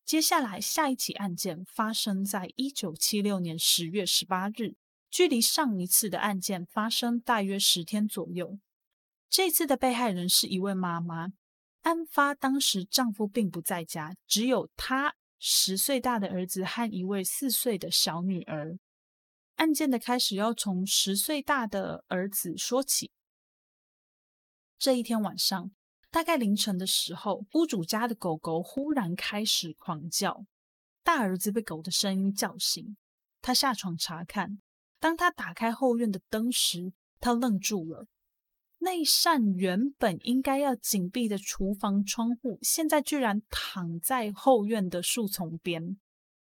[0.04, 4.74] 接下来，下一起案件发生在一九七六年十月十八日，
[5.10, 8.58] 距离上一次的案件发生大约十天左右。
[9.28, 11.28] 这次的被害人是一位妈妈，
[11.82, 15.14] 案发当时丈夫并不在家，只有她。
[15.42, 18.78] 十岁大的儿子和一位四岁的小女儿。
[19.54, 23.10] 案件的开始要从十岁大的儿子说起。
[24.78, 25.70] 这一天晚上，
[26.10, 30.44] 大概凌晨的时候，屋主家的狗狗忽然开始狂叫。
[31.04, 32.96] 大儿子被狗的声音叫醒，
[33.40, 34.60] 他下床查看。
[34.98, 38.06] 当他打开后院的灯时，他愣住了。
[38.78, 45.98] 那扇原本应该要紧闭的厨房窗户，现在居然躺在后院的树丛边。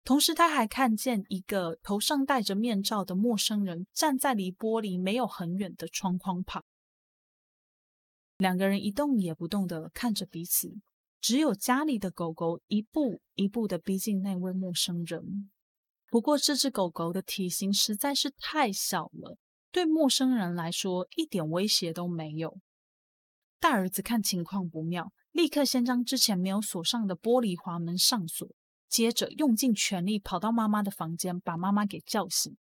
[0.04, 6.64] 同时，他还看见一个头上戴着面罩的陌生人站在离玻璃没有很远的窗框旁。
[8.40, 10.74] 两个人一动也不动的看着彼此，
[11.20, 15.52] 只有家里的狗狗一步一步的逼近那位陌生人。
[16.10, 19.38] 不过，这只狗狗的体型实在是太小了。
[19.74, 22.58] 对陌生人来说一点威胁都没有。
[23.60, 28.48] 大儿子看情况不妙，立刻先将之前没有锁上的玻璃滑门上锁，
[28.88, 32.56] 接着用尽全力跑到妈妈的房间，把妈妈给叫醒。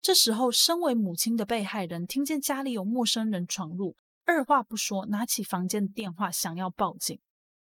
[0.00, 3.96] 这时候，身为母亲的被害人听见家里有陌生人闯入，
[4.26, 7.20] 二话不说拿起房间的电话想要报警，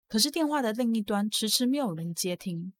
[0.08, 2.72] 可是电话的另一端迟迟没有人接听。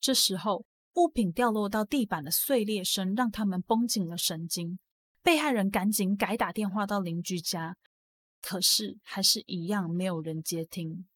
[0.00, 0.64] 这时候，
[0.94, 4.78] 物品掉落到地板的碎裂声让他们绷紧了神经。
[5.22, 7.76] 被害人赶紧改打电话到邻居家，
[8.40, 11.06] 可是还是一样没有人接听。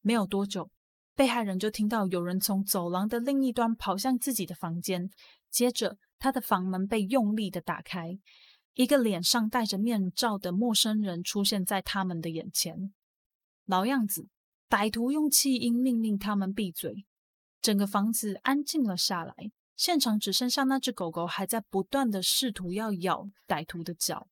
[0.00, 0.72] 没有多久，
[1.14, 5.08] 被害人就听到有人从走廊的另一端跑向自己的房间，
[5.52, 8.18] 接着他的房门被用力的打开，
[8.74, 12.92] 一个脸上戴着面罩的陌生人出现在他们的眼前。
[13.66, 14.28] 老样子，
[14.68, 17.06] 歹徒用气音命令他们闭嘴。
[17.62, 19.34] 整个房子安静了下来，
[19.76, 24.28] 现场只剩下那只狗狗还在不断的试图要咬歹徒的脚。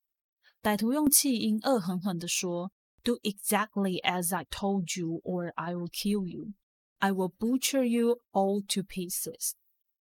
[0.61, 2.71] 歹徒用气音恶狠狠地说
[3.01, 6.53] ：“Do exactly as I told you, or I will kill you.
[6.99, 9.53] I will butcher you all to pieces.”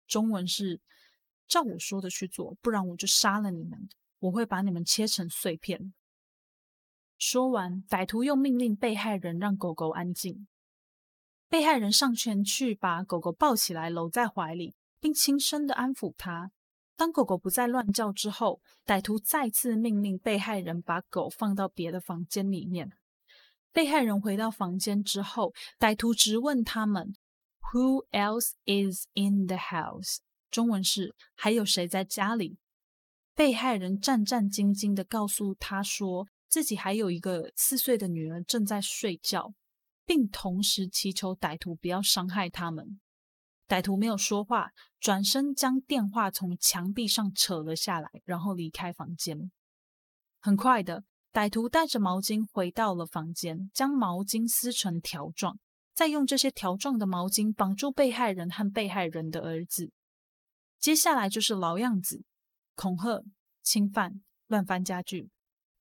[0.07, 0.81] 中文是：
[1.47, 3.89] 照我说的去做，不然我就杀了你们。
[4.19, 5.93] 我会把你们切成碎片。
[7.17, 10.47] 说完，歹徒又命令被害人让狗狗安静。
[11.47, 16.51] 被害人上前去把狗狗抱起来，搂在怀里，并轻声的安抚它。
[16.97, 22.91] 当狗狗不再乱叫之后，歹徒再次命令被害人把狗放到别的房间里面。
[23.71, 27.13] 被害人回到房间之后，歹徒直问他们
[27.73, 32.57] ：“Who else is in the house？” 中文是“还有谁在家里？”
[33.35, 39.53] 被害人战战兢兢地告诉他说，自己还有一个四岁的女儿正在睡觉，
[40.05, 42.99] 并同时祈求歹徒不要伤害他们。
[43.67, 44.69] 歹徒没有说话，
[44.99, 49.51] 转身将电话从墙壁上扯了下来，然后离开房间。
[50.39, 55.59] 很快的，歹徒带着毛巾回到了房间，将毛巾撕成条状，
[55.93, 59.91] 再用这些条状的毛巾绑住被害人和被害人的儿子。
[60.79, 62.23] 接下来就是老样子，
[62.75, 63.23] 恐吓、
[63.63, 65.29] 侵犯、乱翻家具；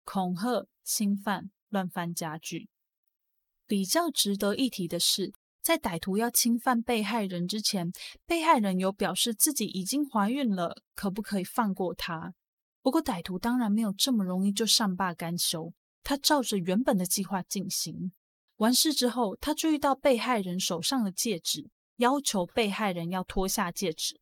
[0.05, 2.69] 恐吓、侵犯、乱翻家具。
[3.67, 5.33] 比较值得一提的是。
[5.63, 7.91] 在歹徒要侵犯被害人之前，
[8.27, 12.35] 被害人有表示自己已经怀孕了，可不可以放过他？
[12.83, 15.73] 不过歹徒当然没有这么容易就善罢甘休，
[16.03, 18.13] 他照着原本的计划进行。
[18.57, 24.21] 完事之后，他注意到被害人手上的戒指，要求被害人要脱下戒指。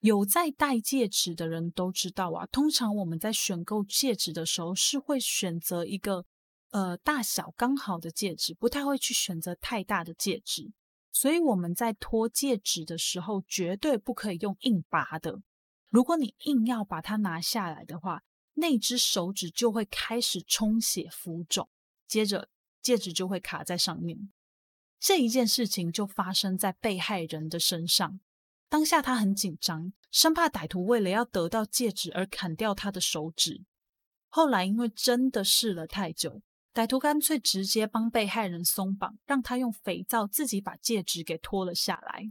[0.00, 6.24] 有在戴戒指的人都知道啊，通常我们在选购戒指的时候是会选择一个。
[6.70, 10.72] 呃，大小刚好的戒指，不太会去选择太大的戒指，
[11.10, 15.40] 所以我们在脱戒指的时候，绝对不可以用硬拔的。
[15.88, 18.24] 如果你硬要把它拿下来的话，
[18.54, 21.66] 那只手指就会开始充血浮肿，
[22.06, 22.50] 接着
[22.82, 24.30] 戒指就会卡在上面。
[24.98, 28.20] 这一件事情就发生在被害人的身上，
[28.68, 33.64] 当下他很紧张，生怕歹徒为了要得到戒指而砍掉他的手指。
[34.28, 36.42] 后来因为真的试了太久。
[36.74, 42.30] 歹徒干脆直接帮被害人松绑，让他用肥皂自己把戒指给脱了下来。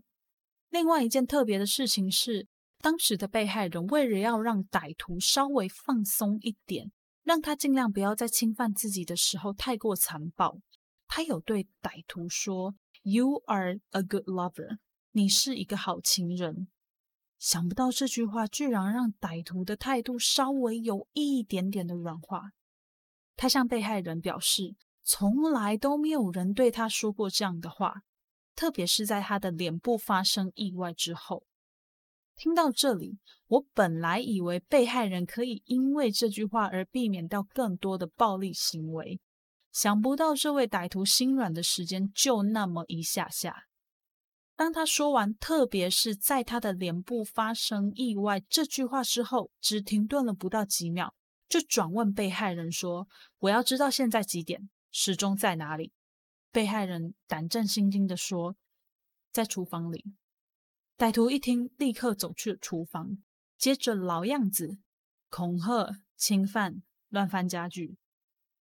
[0.70, 6.92] 另外一件特别的事情是，当时的被害人为了要让歹徒稍微放松一点，
[7.24, 10.60] 让他尽量不要在侵犯自己的时候太过残暴，
[11.08, 14.78] 他有对歹徒说：“You are a good lover，
[15.16, 16.68] 你是一个好情人。”
[17.38, 22.51] 想不到这句话居然让歹徒的态度稍微有一点点的软化。
[23.36, 28.03] 他向被害人表示，从来都没有人对他说过这样的话，
[28.55, 31.43] 特别是在他的脸部发生意外之后。
[32.38, 39.20] 听到这里，我本来以为被害人可以因为这句话而避免到更多的暴力行为，
[39.72, 43.66] 想不到这位歹徒心软的时间就那么一下下。
[44.56, 51.14] 当他说完“特别是在他的脸部发生意外”这句话之后，只停顿了不到几秒。
[51.47, 53.08] 就转问被害人说
[53.39, 55.91] ：“我要知道现在几点，时钟在哪里？”
[56.51, 58.56] 被害人胆战心惊的说
[59.32, 60.06] ：“在厨房里。”
[60.97, 63.18] 歹徒一听，立刻走去了厨房，
[63.58, 64.78] 接着老样子
[65.30, 67.97] 恐吓、侵犯、乱翻家具。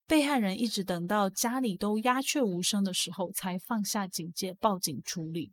[0.06, 5.52] 被害人一直等到家里都鸦雀无声的时候，才放下警戒，报警处理。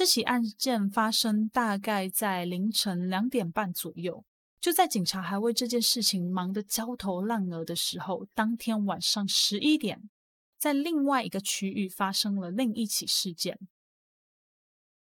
[0.00, 4.24] 这起案件发生大概在凌晨两点半左右。
[4.58, 10.08] 就在警察还为这件事情忙得焦头烂额的时候，当天晚上十一点，
[10.56, 13.58] 在另外一个区域发生了另一起事件。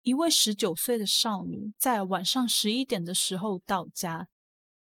[0.01, 4.29] 一位十九岁的少女在晚上十一点的时候到家，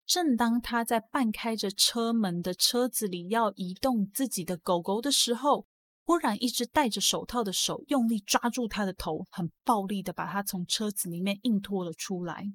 [0.06, 5.66] 正当她在半开着车门的车子里要移动自己的狗狗的时候，
[6.06, 12.46] 忽然一只戴着手套的手用力抓住他的头，很暴力的把他从车子里面硬拖了出来。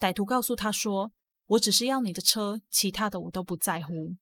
[0.00, 1.12] 歹徒告诉他说。
[1.46, 4.16] 我只是要你的车，其他的我都不在乎。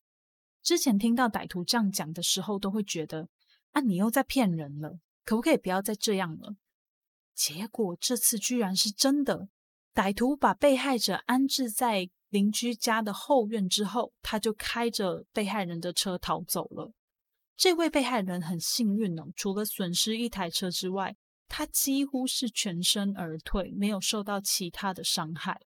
[0.63, 3.29] 之前听到歹徒这样讲的时候，都会觉得
[3.71, 6.57] 啊，你又在骗人了，可不可以不要再这样了？
[7.33, 9.49] 结果这次居然是真的，
[9.95, 16.93] 歹徒把被害者安置在邻居家的后院之后，他就开着被害人的车逃走了。
[17.61, 21.15] 这位被害人很幸运哦，除了损失一台车之外，
[21.47, 25.61] 他几乎是全身而退，没有受到其他的伤害。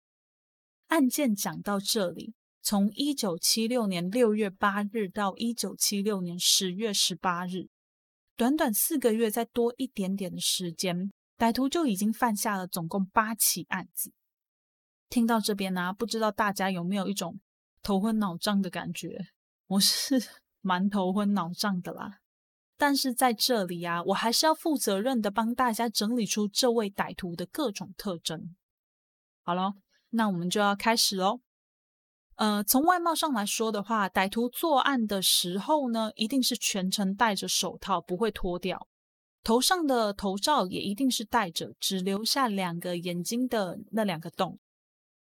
[0.88, 7.68] 案件讲到这里，从一九七六年六月八日到一九七六年十月十八日，
[8.36, 14.12] 短短四个月再多一点点的时间，歹徒就已经犯下了总共八起案子。
[15.08, 17.38] 听到这边呢，不知道大家有没有一种
[17.84, 19.28] 头昏脑胀的感觉？
[19.68, 20.20] 我是
[20.64, 22.18] 蛮头昏脑胀的啦。
[22.76, 28.56] 但是在这里啊，我还是要负责任的帮大家整理出这位歹徒的各种特征。
[29.44, 29.74] 好了，
[30.10, 31.40] 那我们就要开始喽。
[32.36, 38.88] 呃，从外貌上来说的话，歹徒作案的时候呢，一定是全程戴着手套，不会脱掉。
[39.44, 44.58] 头上的头罩也一定是戴着，只留下两个眼睛的那两个洞。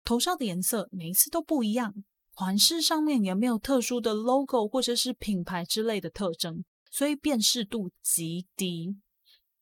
[0.04, 1.94] 头罩的颜色每一次都不一样，
[2.38, 6.64] 款式上面也没有特殊的 logo 或者是品牌之类的特征。
[6.92, 8.96] 所以辨识度极低，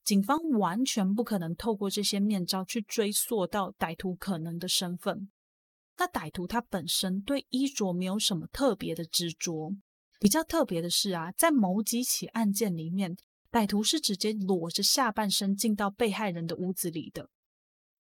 [0.04, 5.30] 警方完全不可能透过这些面罩去追溯到歹徒可能的身份。
[5.96, 9.74] 那歹徒他本身对衣着没有什么特别的执着，
[10.20, 13.16] 比较特别的是啊，在某几起案件里面，
[13.50, 17.30] 歹徒是直接裸着下半身进到被害人的屋子里的。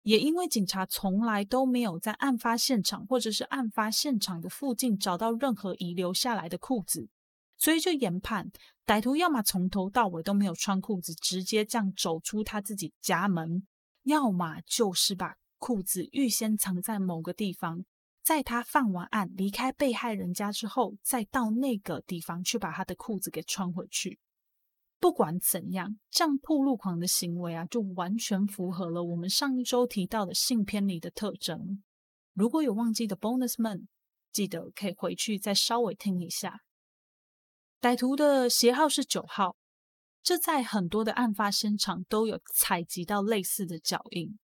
[0.03, 7.09] 也因为警察从来都没有在案发现场或者是案发现场的附近找到任何遗留下来的裤子。
[7.57, 8.49] 所以就研判，
[8.85, 13.63] 歹徒要么从头到尾都没有穿裤子，直接这样走出他自己家门；
[14.03, 17.83] 要么就是把裤子预先藏在某个地方，
[18.23, 24.17] 在他犯完案离开被害人家之后，再到那个地方去把他的裤子给穿回去。
[24.99, 31.81] 不管怎样，这样铺路狂的行为啊，就完全符合了我们上一周提到的性偏离的特征。
[32.33, 33.87] 如果有忘记的 bonus 们，
[34.31, 36.59] 记得可以回去再稍微听一下。
[37.79, 39.55] 歹徒的鞋号是九号，
[40.21, 44.37] 这在很多的案发现场都有采集到类似的脚印。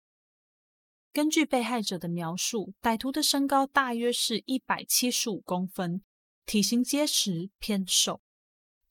[1.12, 6.02] 根据被害者的描述，歹徒的身高大约是一百七十五公分，
[6.46, 8.22] 体型结实偏瘦。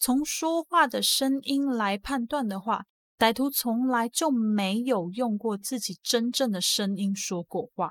[0.05, 2.85] 从说话的声音来判断的话，
[3.17, 7.91] 歹徒从来就没有用过自己真正的声音说过话。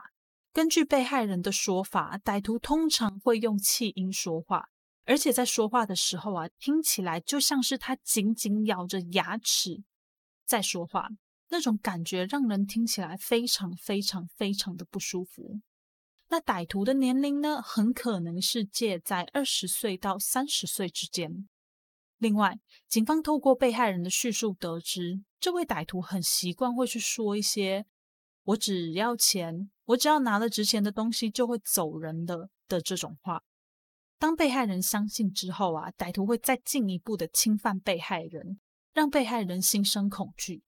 [0.51, 4.67] 根据被害人的说法，歹徒通常会用气音说话。
[5.05, 9.81] 而且在说话的时候啊，听起来就像是他紧紧咬着牙齿
[10.45, 11.09] 在说话，
[11.49, 15.61] 那种感觉让人听起来非常非常非常的不舒服。
[16.29, 21.49] 那歹徒的年龄呢，很可能是介在二十岁到三十岁之间。
[22.23, 22.57] 另外，
[22.87, 27.85] 警方透过被害人的叙述得知，这位歹徒很习惯会去说一些
[28.45, 33.43] “我只要钱，我只要拿了值钱的东西就会走人的”的这种话。
[34.17, 38.61] 当被害人相信之后啊，歹徒会再进一步的侵犯被害人，
[38.93, 40.63] 让被害人心生恐惧。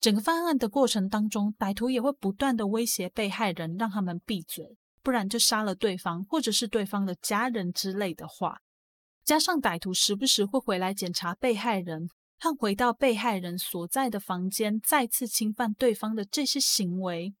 [0.00, 8.60] 整个犯案的过程当中，歹徒也会不断的威胁被害人，让他们闭嘴，不然就杀了对方，或者是对方的家人之类的话。
[9.30, 12.08] 加上歹徒时不时会回来检查被害人，
[12.40, 17.32] 和回到被害人所在的房间，再次侵犯对方的这些行为，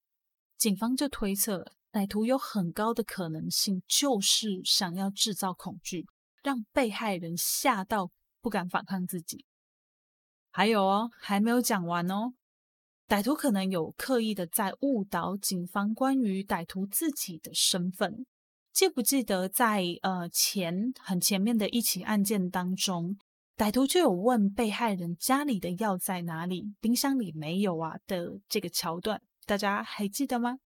[0.56, 1.72] 警方就推测。
[1.90, 6.06] 歹徒有很高的可能性，就是想要制造恐惧，
[6.44, 9.44] 让被害人吓到不敢反抗自己。
[10.52, 12.34] 还有哦，还没有讲完哦。
[13.08, 18.26] 歹徒可能有刻意的在误导警方关于歹徒自己的身份。
[18.72, 23.18] 记不记得在呃前很前面的一起案件当中，
[23.56, 30.60] 歹徒就有问被害人家里的药在哪里，冰箱里没有啊的这个桥段，大家还记得吗？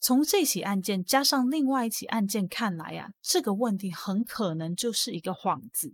[0.00, 5.92] 从这起案件加上另外一起案件看来啊，这个问题很可能就是一个幌子，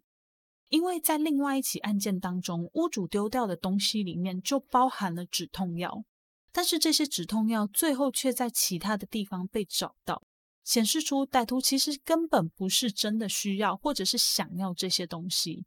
[0.69, 6.05] 因为在另外一起案件当中，屋主丢掉的东西里面就包含了止痛药，
[6.53, 10.23] 但是这些止痛药最后却在其他的地方被找到，
[10.65, 15.67] 显示出歹徒其实根本不是真的需要或者是想要这些东西，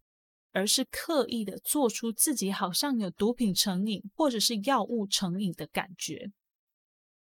[0.52, 6.32] 而是刻意的做出自己好像有毒品成瘾或者是药物成瘾的感觉。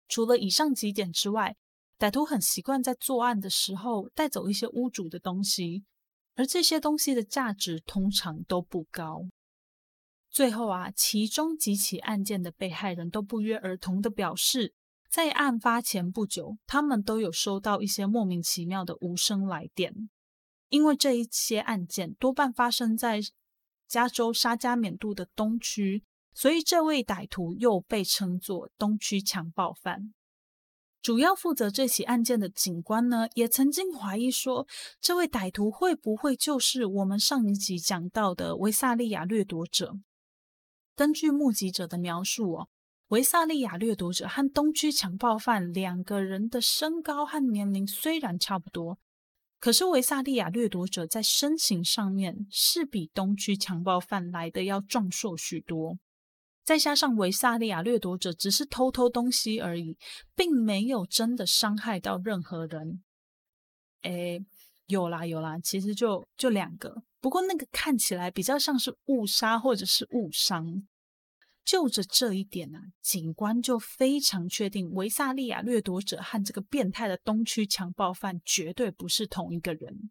[0.07, 1.55] 除了以上几点之外，
[1.99, 5.84] 歹徒很习惯在作案的时候带走一些屋主的东西，
[6.36, 9.28] 而这些东西的价值通常都不高。
[10.30, 14.73] 最后啊，其中几起案件的被害人都不约而同的表示，
[15.10, 20.10] 在案发前不久，他们都有收到一些莫名其妙的无声来电。
[20.70, 23.22] 因为这一些案件多半发生在
[23.88, 26.03] 加州沙加缅度的东区。
[26.34, 30.14] 所以，这位歹徒又被称作“东区强暴犯”。
[31.01, 34.68] 主要负责这起案件的警官呢，也曾经怀疑说，
[35.01, 39.95] 这位歹徒会不会就是我们上一集讲到的维萨利亚掠夺者？
[40.95, 42.70] 根据目击者的描述哦，
[43.10, 48.99] 维萨利亚掠夺者和东区强暴犯两个人的身高和年龄虽然差不多，
[49.62, 55.97] 可是维萨利亚掠夺者在身形上面是比东区强暴犯来的要壮硕许多。
[56.66, 59.97] 再加上维萨利亚掠夺者只是偷偷东西而已，
[60.36, 63.01] 并没有真的伤害到任何人。
[64.01, 64.45] 诶，
[64.88, 70.86] 有啦有啦，其实就就两个，不过那个看起来比较像是误杀或者是误伤。
[71.68, 80.09] 就着这一点呢，警官就非常确定维萨利亚掠夺者和这个变态的东区强暴犯绝对不是同一个人。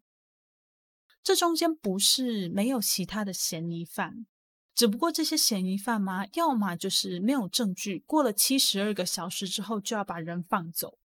[1.23, 4.27] 这中间不是没有其他的嫌疑犯，
[4.75, 10.99] 只不过这些嫌疑犯嘛，要么就是没有证据，过了七十二个小时之后就要把人放走；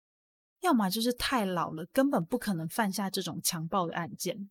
[0.60, 4.50] 要么就是太老了，根本不可能犯下这种强暴的案件。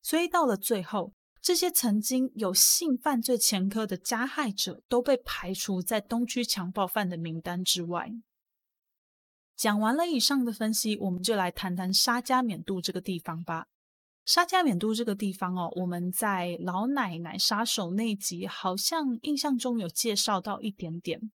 [0.00, 1.12] 所以到了最后。
[1.42, 8.12] 这些曾经有性犯罪前科的加害者都被排除在东区强暴犯的名单之外。
[9.56, 13.66] 讲完了以上的分析，我们就来谈谈沙加缅度这个地方吧。
[14.26, 21.32] 沙加缅度这个地方哦，我们在老奶奶杀手那集好像印象中有介绍到一点点。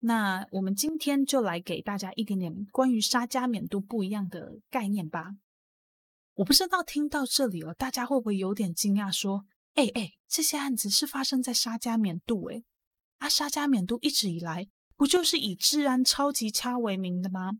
[0.00, 5.36] 那我们今天就来给大家一点点关于沙加缅度不一样的概念吧。
[6.36, 9.12] 我不知道听到这里了，大家会不会有点惊讶？
[9.12, 12.64] 说，哎哎，这些案子是发生在沙加缅度，哎，
[13.18, 17.52] 啊，沙加缅度一直以来不就是以治安超级差为名的吗？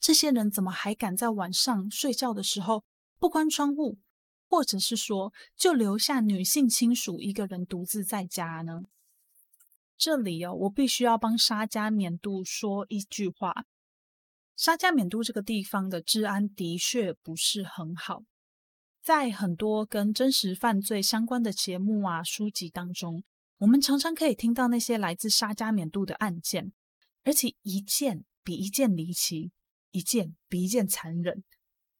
[0.00, 2.84] 这些人怎么还敢在晚上睡觉的时候
[3.20, 3.98] 不关窗户，
[4.48, 8.82] 或者是说就留下女性亲属一个人独自在家呢？
[9.96, 13.66] 这里哦，我必须要帮沙加缅度说一句话。
[14.56, 18.22] 沙加缅度这个地方的治安的确不是很好，
[19.02, 23.24] 在很多跟真实犯罪相关的节目啊、书籍当中，
[23.58, 26.72] 我们常常可以听到那些来自沙加缅度的案件，
[27.24, 29.50] 而且一件比一件离奇，
[29.90, 31.42] 一件比一件残忍。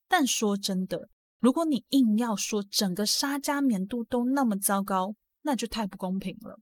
[0.06, 1.08] 但说真的，
[1.40, 6.60] 如果你硬要说整个沙加缅度都那么糟糕，那就太不公平了。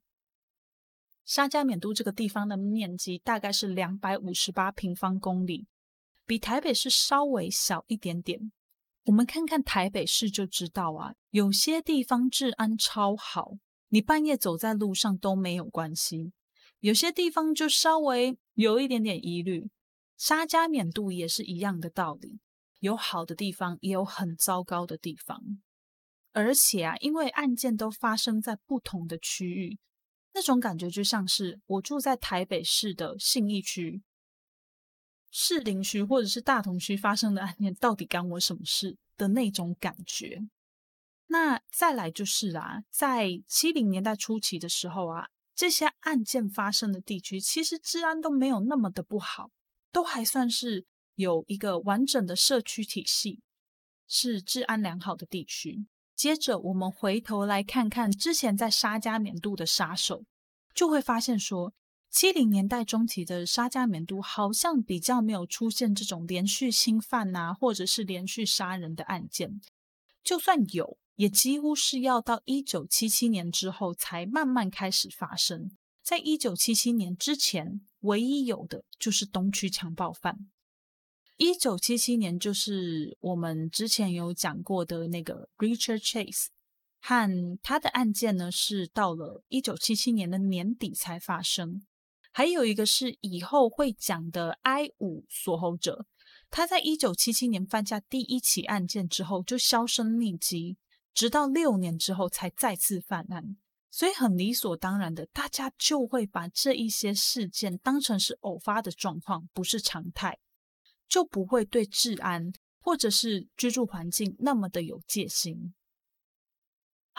[1.25, 5.67] 沙加缅度这个地方的面积大概是两百五十八平方公里。
[6.31, 8.53] 比台北市稍微小一点点，
[9.07, 13.55] 我们看看台北市就知道啊，有些地方治安超好，
[13.89, 16.31] 你半夜走在路上都没有关系；
[16.79, 19.71] 有些地方就稍微有一点点疑虑。
[20.17, 22.39] 沙加缅度也是一样的道理，
[22.79, 25.43] 有好的地方，也有很糟糕的地方。
[26.31, 29.81] 而且啊，因为案件都发生在不同的区域，
[30.35, 34.05] 那种感觉就像是我住在台北市的信义区。
[35.31, 40.43] 士林区或者是大同区发生的案件，到底干我什么事的那种感觉？
[41.29, 49.51] 那再来就是啊，在七零年代初期的时候啊，这些案件发生的地区，其实治安都没有那么的不好，
[49.93, 53.41] 都还算是有一个完整的社区体系，
[54.09, 55.87] 是治安良好的地区。
[56.17, 60.25] 接着我们回头来看看之前在沙加缅度的杀手，
[60.75, 61.73] 就会发现说。
[62.11, 69.61] 七零年代中期的沙加缅度好像比较没有出现这种连续侵犯呐，或者是连续杀人的案件。
[70.25, 75.71] 就算有，也几乎是要到一九七七年之后才慢慢开始发生。
[76.03, 80.51] 在一九七七年之前，唯一有的就是东区强暴犯。
[81.37, 86.47] 一九七七年就是我们之前有讲过的那个 Richard Chase，
[87.01, 91.83] 和他的案件呢，是到了一九七七年的年底才发生。
[92.41, 96.07] 还有一个是以后会讲的 I 五锁喉者，
[96.49, 100.79] 他在一九七七年犯下第一起案件之后就销声匿迹，
[101.13, 103.59] 直到六年之后才再次犯案，
[103.91, 110.39] 所以很理所当然的，大家就会把这一些事件当成是偶发的状况，不是常态，
[111.07, 115.75] 就不会对治安或者是居住环境那么的有戒心。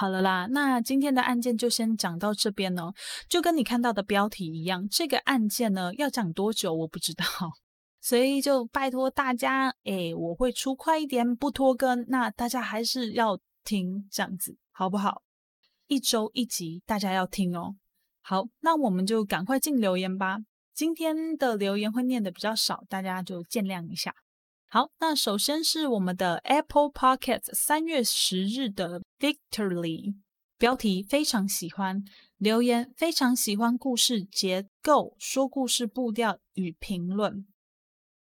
[0.02, 2.92] 好了啦，那今天的案件就先讲到这边呢。
[3.30, 7.24] 就跟你看到的标题一样，这个案件呢要讲多久我不知道，
[8.02, 12.04] 所以就拜托大家，哎，我会出快一点，不拖更。
[12.08, 15.22] 那大家还是要听这样子，好不好？
[15.86, 17.76] 一周一集，大家要听哦。
[18.24, 20.40] 好，那我们就赶快进留言吧。
[20.74, 24.12] 今天的留言会念的比较少，大家就见谅一下。
[24.74, 30.16] 好，那首先是我们的 Apple Pocket 三月十日的 Victory
[30.58, 32.02] 标题非常喜欢，
[32.38, 37.46] 留言非常喜欢故事结构、说故事步调与评论。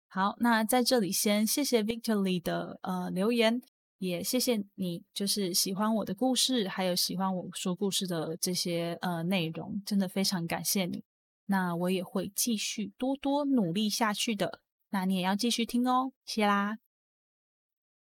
[0.08, 3.62] 好，那在这里先谢谢 Victory 的呃留言，
[3.98, 11.04] 也谢谢你就是喜欢我的故事，还有喜欢我说故事的这些呃内容，真的非常感谢你。
[11.48, 14.62] 那我也会继续多多努力下去的。
[14.90, 16.78] 那你也要继续听哦，谢啦。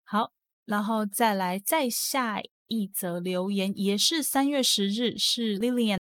[0.04, 0.32] 好，
[0.66, 6.00] 然后再来再下一则留言，也是三月十日，是 Lilian。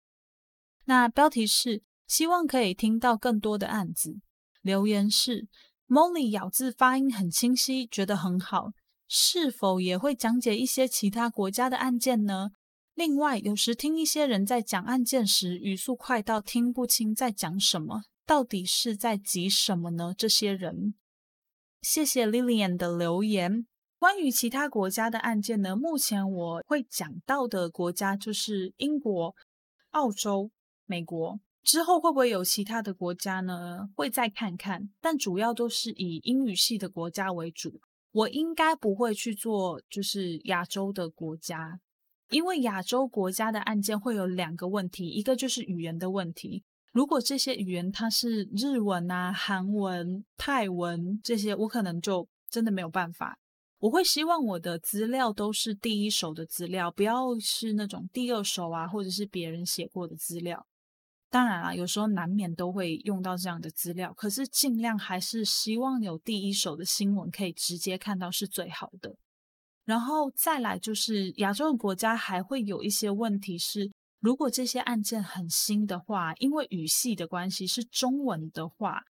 [0.85, 4.20] 那标题是希望可以听到更多的案子。
[4.62, 5.49] 留言是
[5.87, 8.70] Molly 咬字发音很清晰，觉得很好。
[9.07, 12.51] 是否也会讲解一些其他国家的案件呢？
[12.95, 20.14] 另外，有时听一些人在讲案件时，语速快到听不清在讲什么，到底是在急什么呢？
[20.14, 20.93] 这些人，
[21.81, 23.66] 谢谢 Lilian 的留言。
[23.99, 25.74] 关于其他国家的案件呢？
[25.74, 29.35] 目前我会讲到的国家就是英国、
[29.93, 30.51] 澳洲、
[30.85, 31.41] 美国。
[31.62, 33.89] 之后会不会有其他的国家呢？
[33.97, 37.81] 会再看看，但主要都是以英语系的国家为主。
[38.12, 41.81] 我应该不会去做，就是亚洲的国家，
[42.29, 46.64] 因为亚洲国家的案件会有两个问题，一个就是语言的问题。
[46.93, 53.39] 如果这些语言它是日文啊、韩文、泰文这些，我可能就真的没有办法。
[53.78, 60.66] 我会希望我的资料都是第一手的资料，不要是那种第二手啊，或者是别人写过的资料。
[61.30, 69.14] 当然啊，有时候难免都会用到这样的资料，可是尽量还是希望有第一手的新闻可以直接看到是最好的。
[69.84, 79.02] 然后再来就是亚洲的国家还会有一些问题是，如果这些案件很新的话，因为语系的关系是中文的话，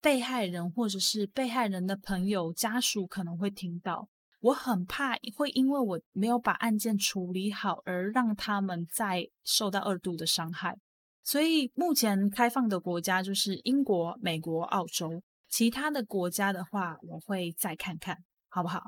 [0.00, 4.08] 被害人或者是被害人的朋友家属可能会听到，
[4.40, 10.78] 我很怕会因为我没有把案件处理好而让他们再受到二度的伤害。
[11.22, 18.16] 所以目前开放的国家就是英国、美国、澳洲，其他的国家的话，我会再看看，
[18.48, 18.80] 好不好？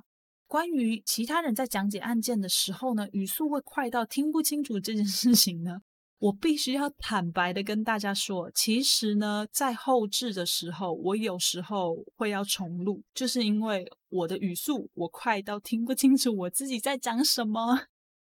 [0.53, 5.81] 关于其他人在讲解案件的时候呢，语速会快到听不清楚这件事情呢，
[6.19, 17.87] 我必须要坦白的跟大家说，其实呢，在后置的时候，我有时候会要重录，就是因为我的语速我快到听不清楚我自己在讲什么。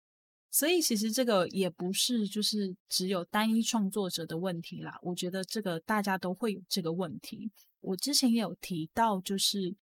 [0.50, 7.50] 所以其实这个也不是就是只有单一创作者的问题啦，我觉得这个大家都会有这个问题。
[7.82, 9.76] 我之前也有提到，就是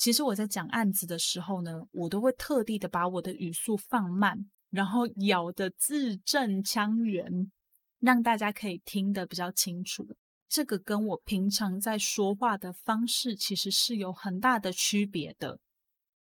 [0.00, 7.52] 其实我在讲案子的时候呢，我都会特地的把我的语速放慢，然后咬的字正腔圆，
[7.98, 10.08] 让大家可以听得比较清楚。
[10.48, 15.60] 这个跟我平常在说话的方式其实是有很大的区别的。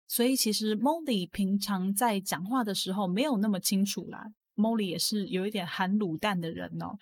[0.08, 4.24] 所以其实 Molly 平常在讲话的时候没有那么清楚啦。
[4.56, 6.96] Molly 也是有一点含卤蛋的人哦。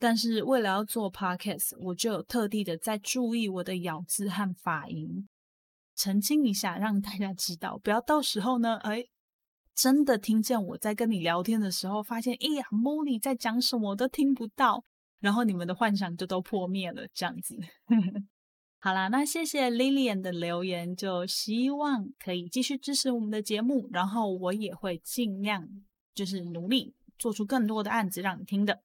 [0.00, 5.28] 但是为了要做 Podcast，我就有特地的在注意我的咬字和发音，
[5.98, 9.04] 澄清一下，让大家知道，不要到时候呢，哎，
[9.74, 14.84] 真的听见我在跟你聊天的时候，发现，哎呀，Molly 在讲什么都听不到，
[15.18, 17.56] 然后你们的幻想就都破灭了，这样子。
[18.78, 25.68] 好啦，那谢谢 Lilian 的留言，就希望可以继续支持我们的节目，然后我也会尽量
[26.14, 28.84] 就是努力做出更多的案子让你听的。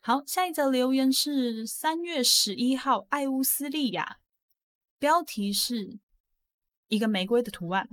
[0.00, 4.18] 好，下一则留言是三月十一号，爱乌斯利亚，
[4.98, 6.00] 标题是
[6.88, 7.88] 一个玫瑰的图案，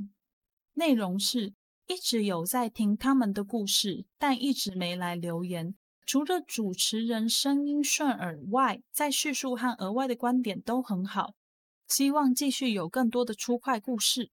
[0.74, 1.54] 内容是
[1.88, 5.76] 一直有在听他们的故事，但一直没来留言。
[6.06, 11.36] 除了主持人声音顺耳外，在叙述和额外的观点都很好。
[11.88, 14.32] 希望继续有更多的出快故事。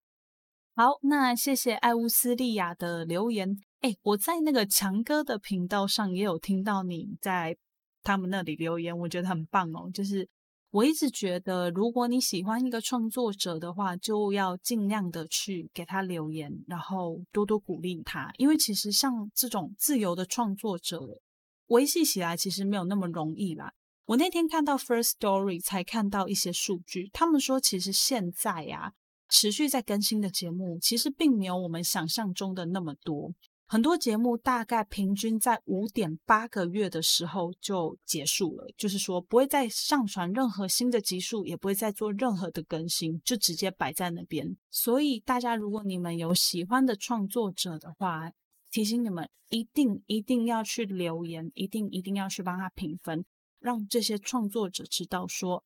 [0.74, 3.56] 好，那谢谢艾乌斯利亚的留言。
[3.80, 7.56] 哎，我在那个强哥的频道上也有听到你在
[8.02, 9.90] 他们那里留言，我觉得很棒哦。
[9.92, 10.28] 就是
[10.70, 21.20] 我一直觉得，如果你喜欢一个创作者的话，就要尽量的去给他留言，然后多多鼓励他，因为其实像这种自由的创作者。
[21.68, 23.72] 维系起来其实没有那么容易啦。
[24.06, 28.92] 我那天看到 First Story 才看到一些数据，他们说其实现在呀，
[29.28, 33.34] 持续在更新的节目其实并没有我们想象中的那么多。
[33.70, 44.56] 很多节目大概平均在五点八个月的时候就结束了，就是说不会再上传任何新的集数，也不会再做任何的更新，就直接摆在那边。
[44.70, 48.32] 所以大家如果你们有喜欢的创作者的话，
[48.70, 53.26] 提醒你们，一定一定要去留言，一定一定要去帮他评分，
[53.58, 55.62] 让这些创作者知道说，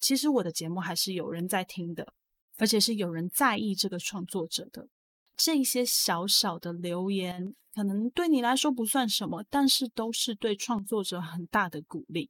[0.00, 2.12] 其实我的节目还是有人在听的，
[2.56, 4.88] 而且是有人在意这个创作者的。
[5.42, 12.28] 这些小小的留言，可能对你来说不算什么，但是都是对创作者很大的鼓励。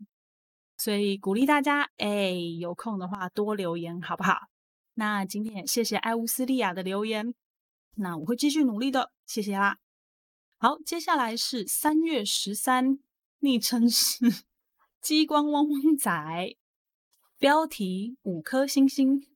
[0.76, 2.30] 所以鼓励大家，哎，
[2.60, 4.48] 有空的话多留言，好不好？
[4.94, 7.34] 那今天也谢谢艾乌斯利亚的留言，
[7.96, 9.78] 那我会继续努力的，谢谢啦。
[10.58, 13.00] 好，接下来是三月十三，
[13.40, 14.44] 昵称是
[15.02, 16.56] 激光汪汪仔，
[17.38, 19.26] 标题五颗星星，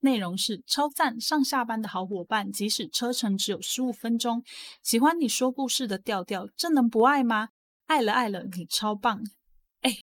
[0.00, 4.42] 内容是超赞，上下班的好伙伴，即使车程只有十五分钟，
[4.82, 7.50] 喜欢你说故事的调调，这能不爱吗？
[7.86, 9.22] 爱了爱了，你超棒！
[9.80, 9.98] 哎，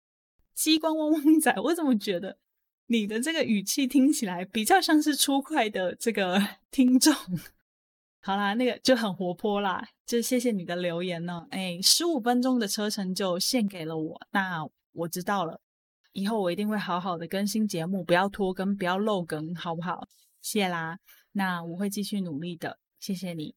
[0.54, 2.38] 激光汪汪仔，我怎么觉得
[2.88, 6.42] 你的这个语气听起来比较像是初快的这个
[6.72, 7.14] 听众？
[8.22, 11.46] 好啦，那个就很活泼啦，就谢谢你的留言呢。
[11.50, 15.60] 哎，十五分钟的车程就献给了我，那我知道了，
[16.14, 20.08] 以后我一定会好好的更新节目，不要拖更，不要漏更，好不好？
[20.42, 21.00] 谢啦，
[21.34, 23.56] 那我会继续努力的，谢谢你。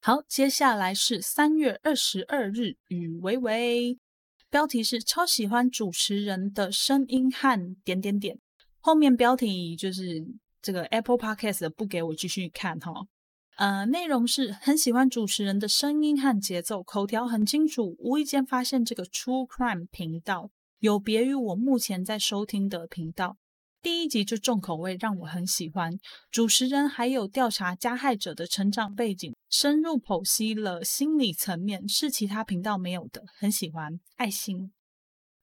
[0.00, 3.98] 好，接下来是三月二十二日，雨维维，
[4.50, 8.38] 标题是超喜欢主持人的声音和点点点，
[8.80, 10.26] 后面标题就是
[10.60, 12.92] 这个 Apple Podcast 不给我继续看哈。
[13.56, 17.94] 呃，内容是很喜欢主持人的声音和节奏，口条很清楚。
[18.00, 20.50] 无意间发现这个 True Crime 频道
[20.82, 23.36] 有别于我目前在收听的频道，
[23.80, 25.96] 第一集就重口味，让我很喜欢。
[26.28, 34.00] 主持人还有调查加害者的成长背景，深入剖析了心理层面，是其他频道没有的，很喜欢。
[34.16, 34.72] 爱心，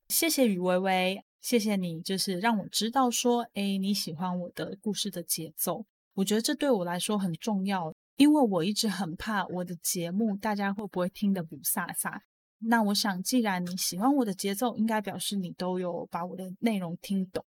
[0.09, 5.85] 谢谢雨微微，谢谢你，就是让我知道说，哎，你喜欢我的故事的节奏。
[6.15, 12.19] 我觉得这对我来说很重要，因为我一直很怕我的节目大家会不会听得不飒飒。
[12.59, 17.43] 那我想，既然你喜欢我的节奏，应该表示你都有把我的内容听懂。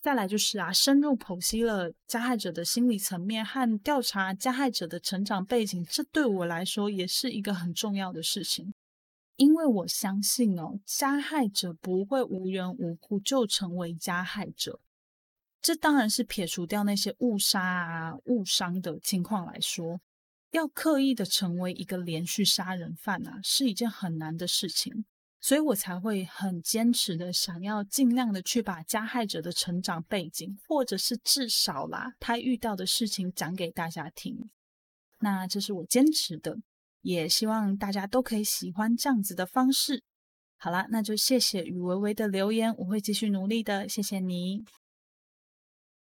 [0.00, 8.72] 再来就是啊，深入剖析了加害者的心理层面和调查加害者的成长背景，这对我来说也是一个很重要的事情。
[9.36, 14.80] 因为我相信哦，加害者不会无缘无故就成为加害者。
[15.62, 20.00] 这当然是撇除掉那些误杀啊、误伤的情况来说，
[20.50, 25.04] 要刻意的成为一个连续杀人犯啊，是一件很难的事情。
[25.42, 34.50] 所以我才会很坚持的想要尽量的去把加害者的成长背景，或者是至少啦他遇到的事情讲给大家听。
[35.20, 36.58] 那这是我坚持的，
[37.00, 40.02] 也希望大家都可以喜欢这样子的方式。
[40.58, 44.62] 好啦，那就谢谢雨薇薇的留言，我会继续努力的，谢谢你。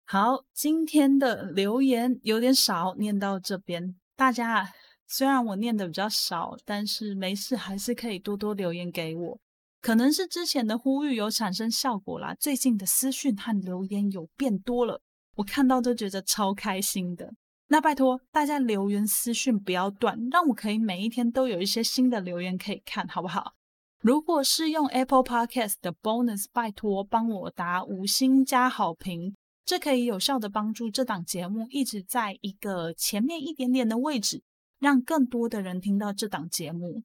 [0.06, 3.99] 好，今天的留言有点少，念到这边。
[4.20, 4.70] 大家
[5.08, 9.40] 虽然我念的比较少，但是没事，还是可以多多留言给我。
[9.82, 15.02] 可能是之前的呼吁有产生效果啦，最近的私讯和留言有变多了，
[15.38, 17.32] 我看到都觉得超开心的。
[17.70, 23.54] 那拜托大家留言私讯不要断，让我可以每一天都有一些新的留言可以看，好不好？
[24.02, 29.34] 如果是用 Apple Podcast 的 Bonus，拜托帮我打五星加好评。
[29.70, 34.42] 这可以有效的帮助这档节目一直在一个前面一点点的位置，
[34.80, 37.04] 让更多的人听到这档节目。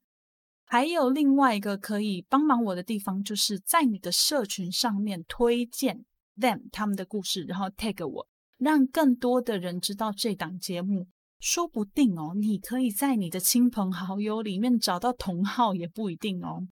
[0.64, 6.06] 还有另外一个可以帮忙我的地方，就是在你的社群上面推荐
[6.38, 11.06] them 他们的故事，然后 tag 我，让更多的人知道这档节目。
[11.38, 16.66] 说不定哦，你可以在你的亲朋好友里面找到同号，也不一定哦。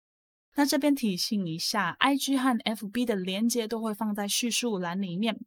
[0.54, 5.40] 那这边提醒一下，IG 和 FB 的连接都会放在叙述栏里面。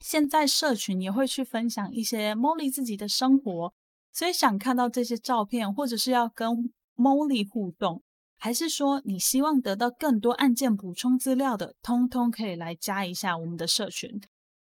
[0.00, 3.72] 现在社群也会去分享一些 Molly 自己的生活，
[4.12, 8.02] 所以想看到这些照片，或者是要跟 Molly 互动，
[8.36, 14.20] 还是说你希望得到更多案件补充资料的，通通可以来加一下我们的社群。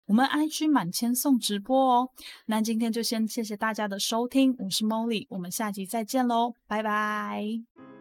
[0.06, 2.10] 我们 IG 满千送直播哦。
[2.46, 7.93] 那今天就先谢谢大家的收听，我是 Molly，我们下集再见喽，拜拜。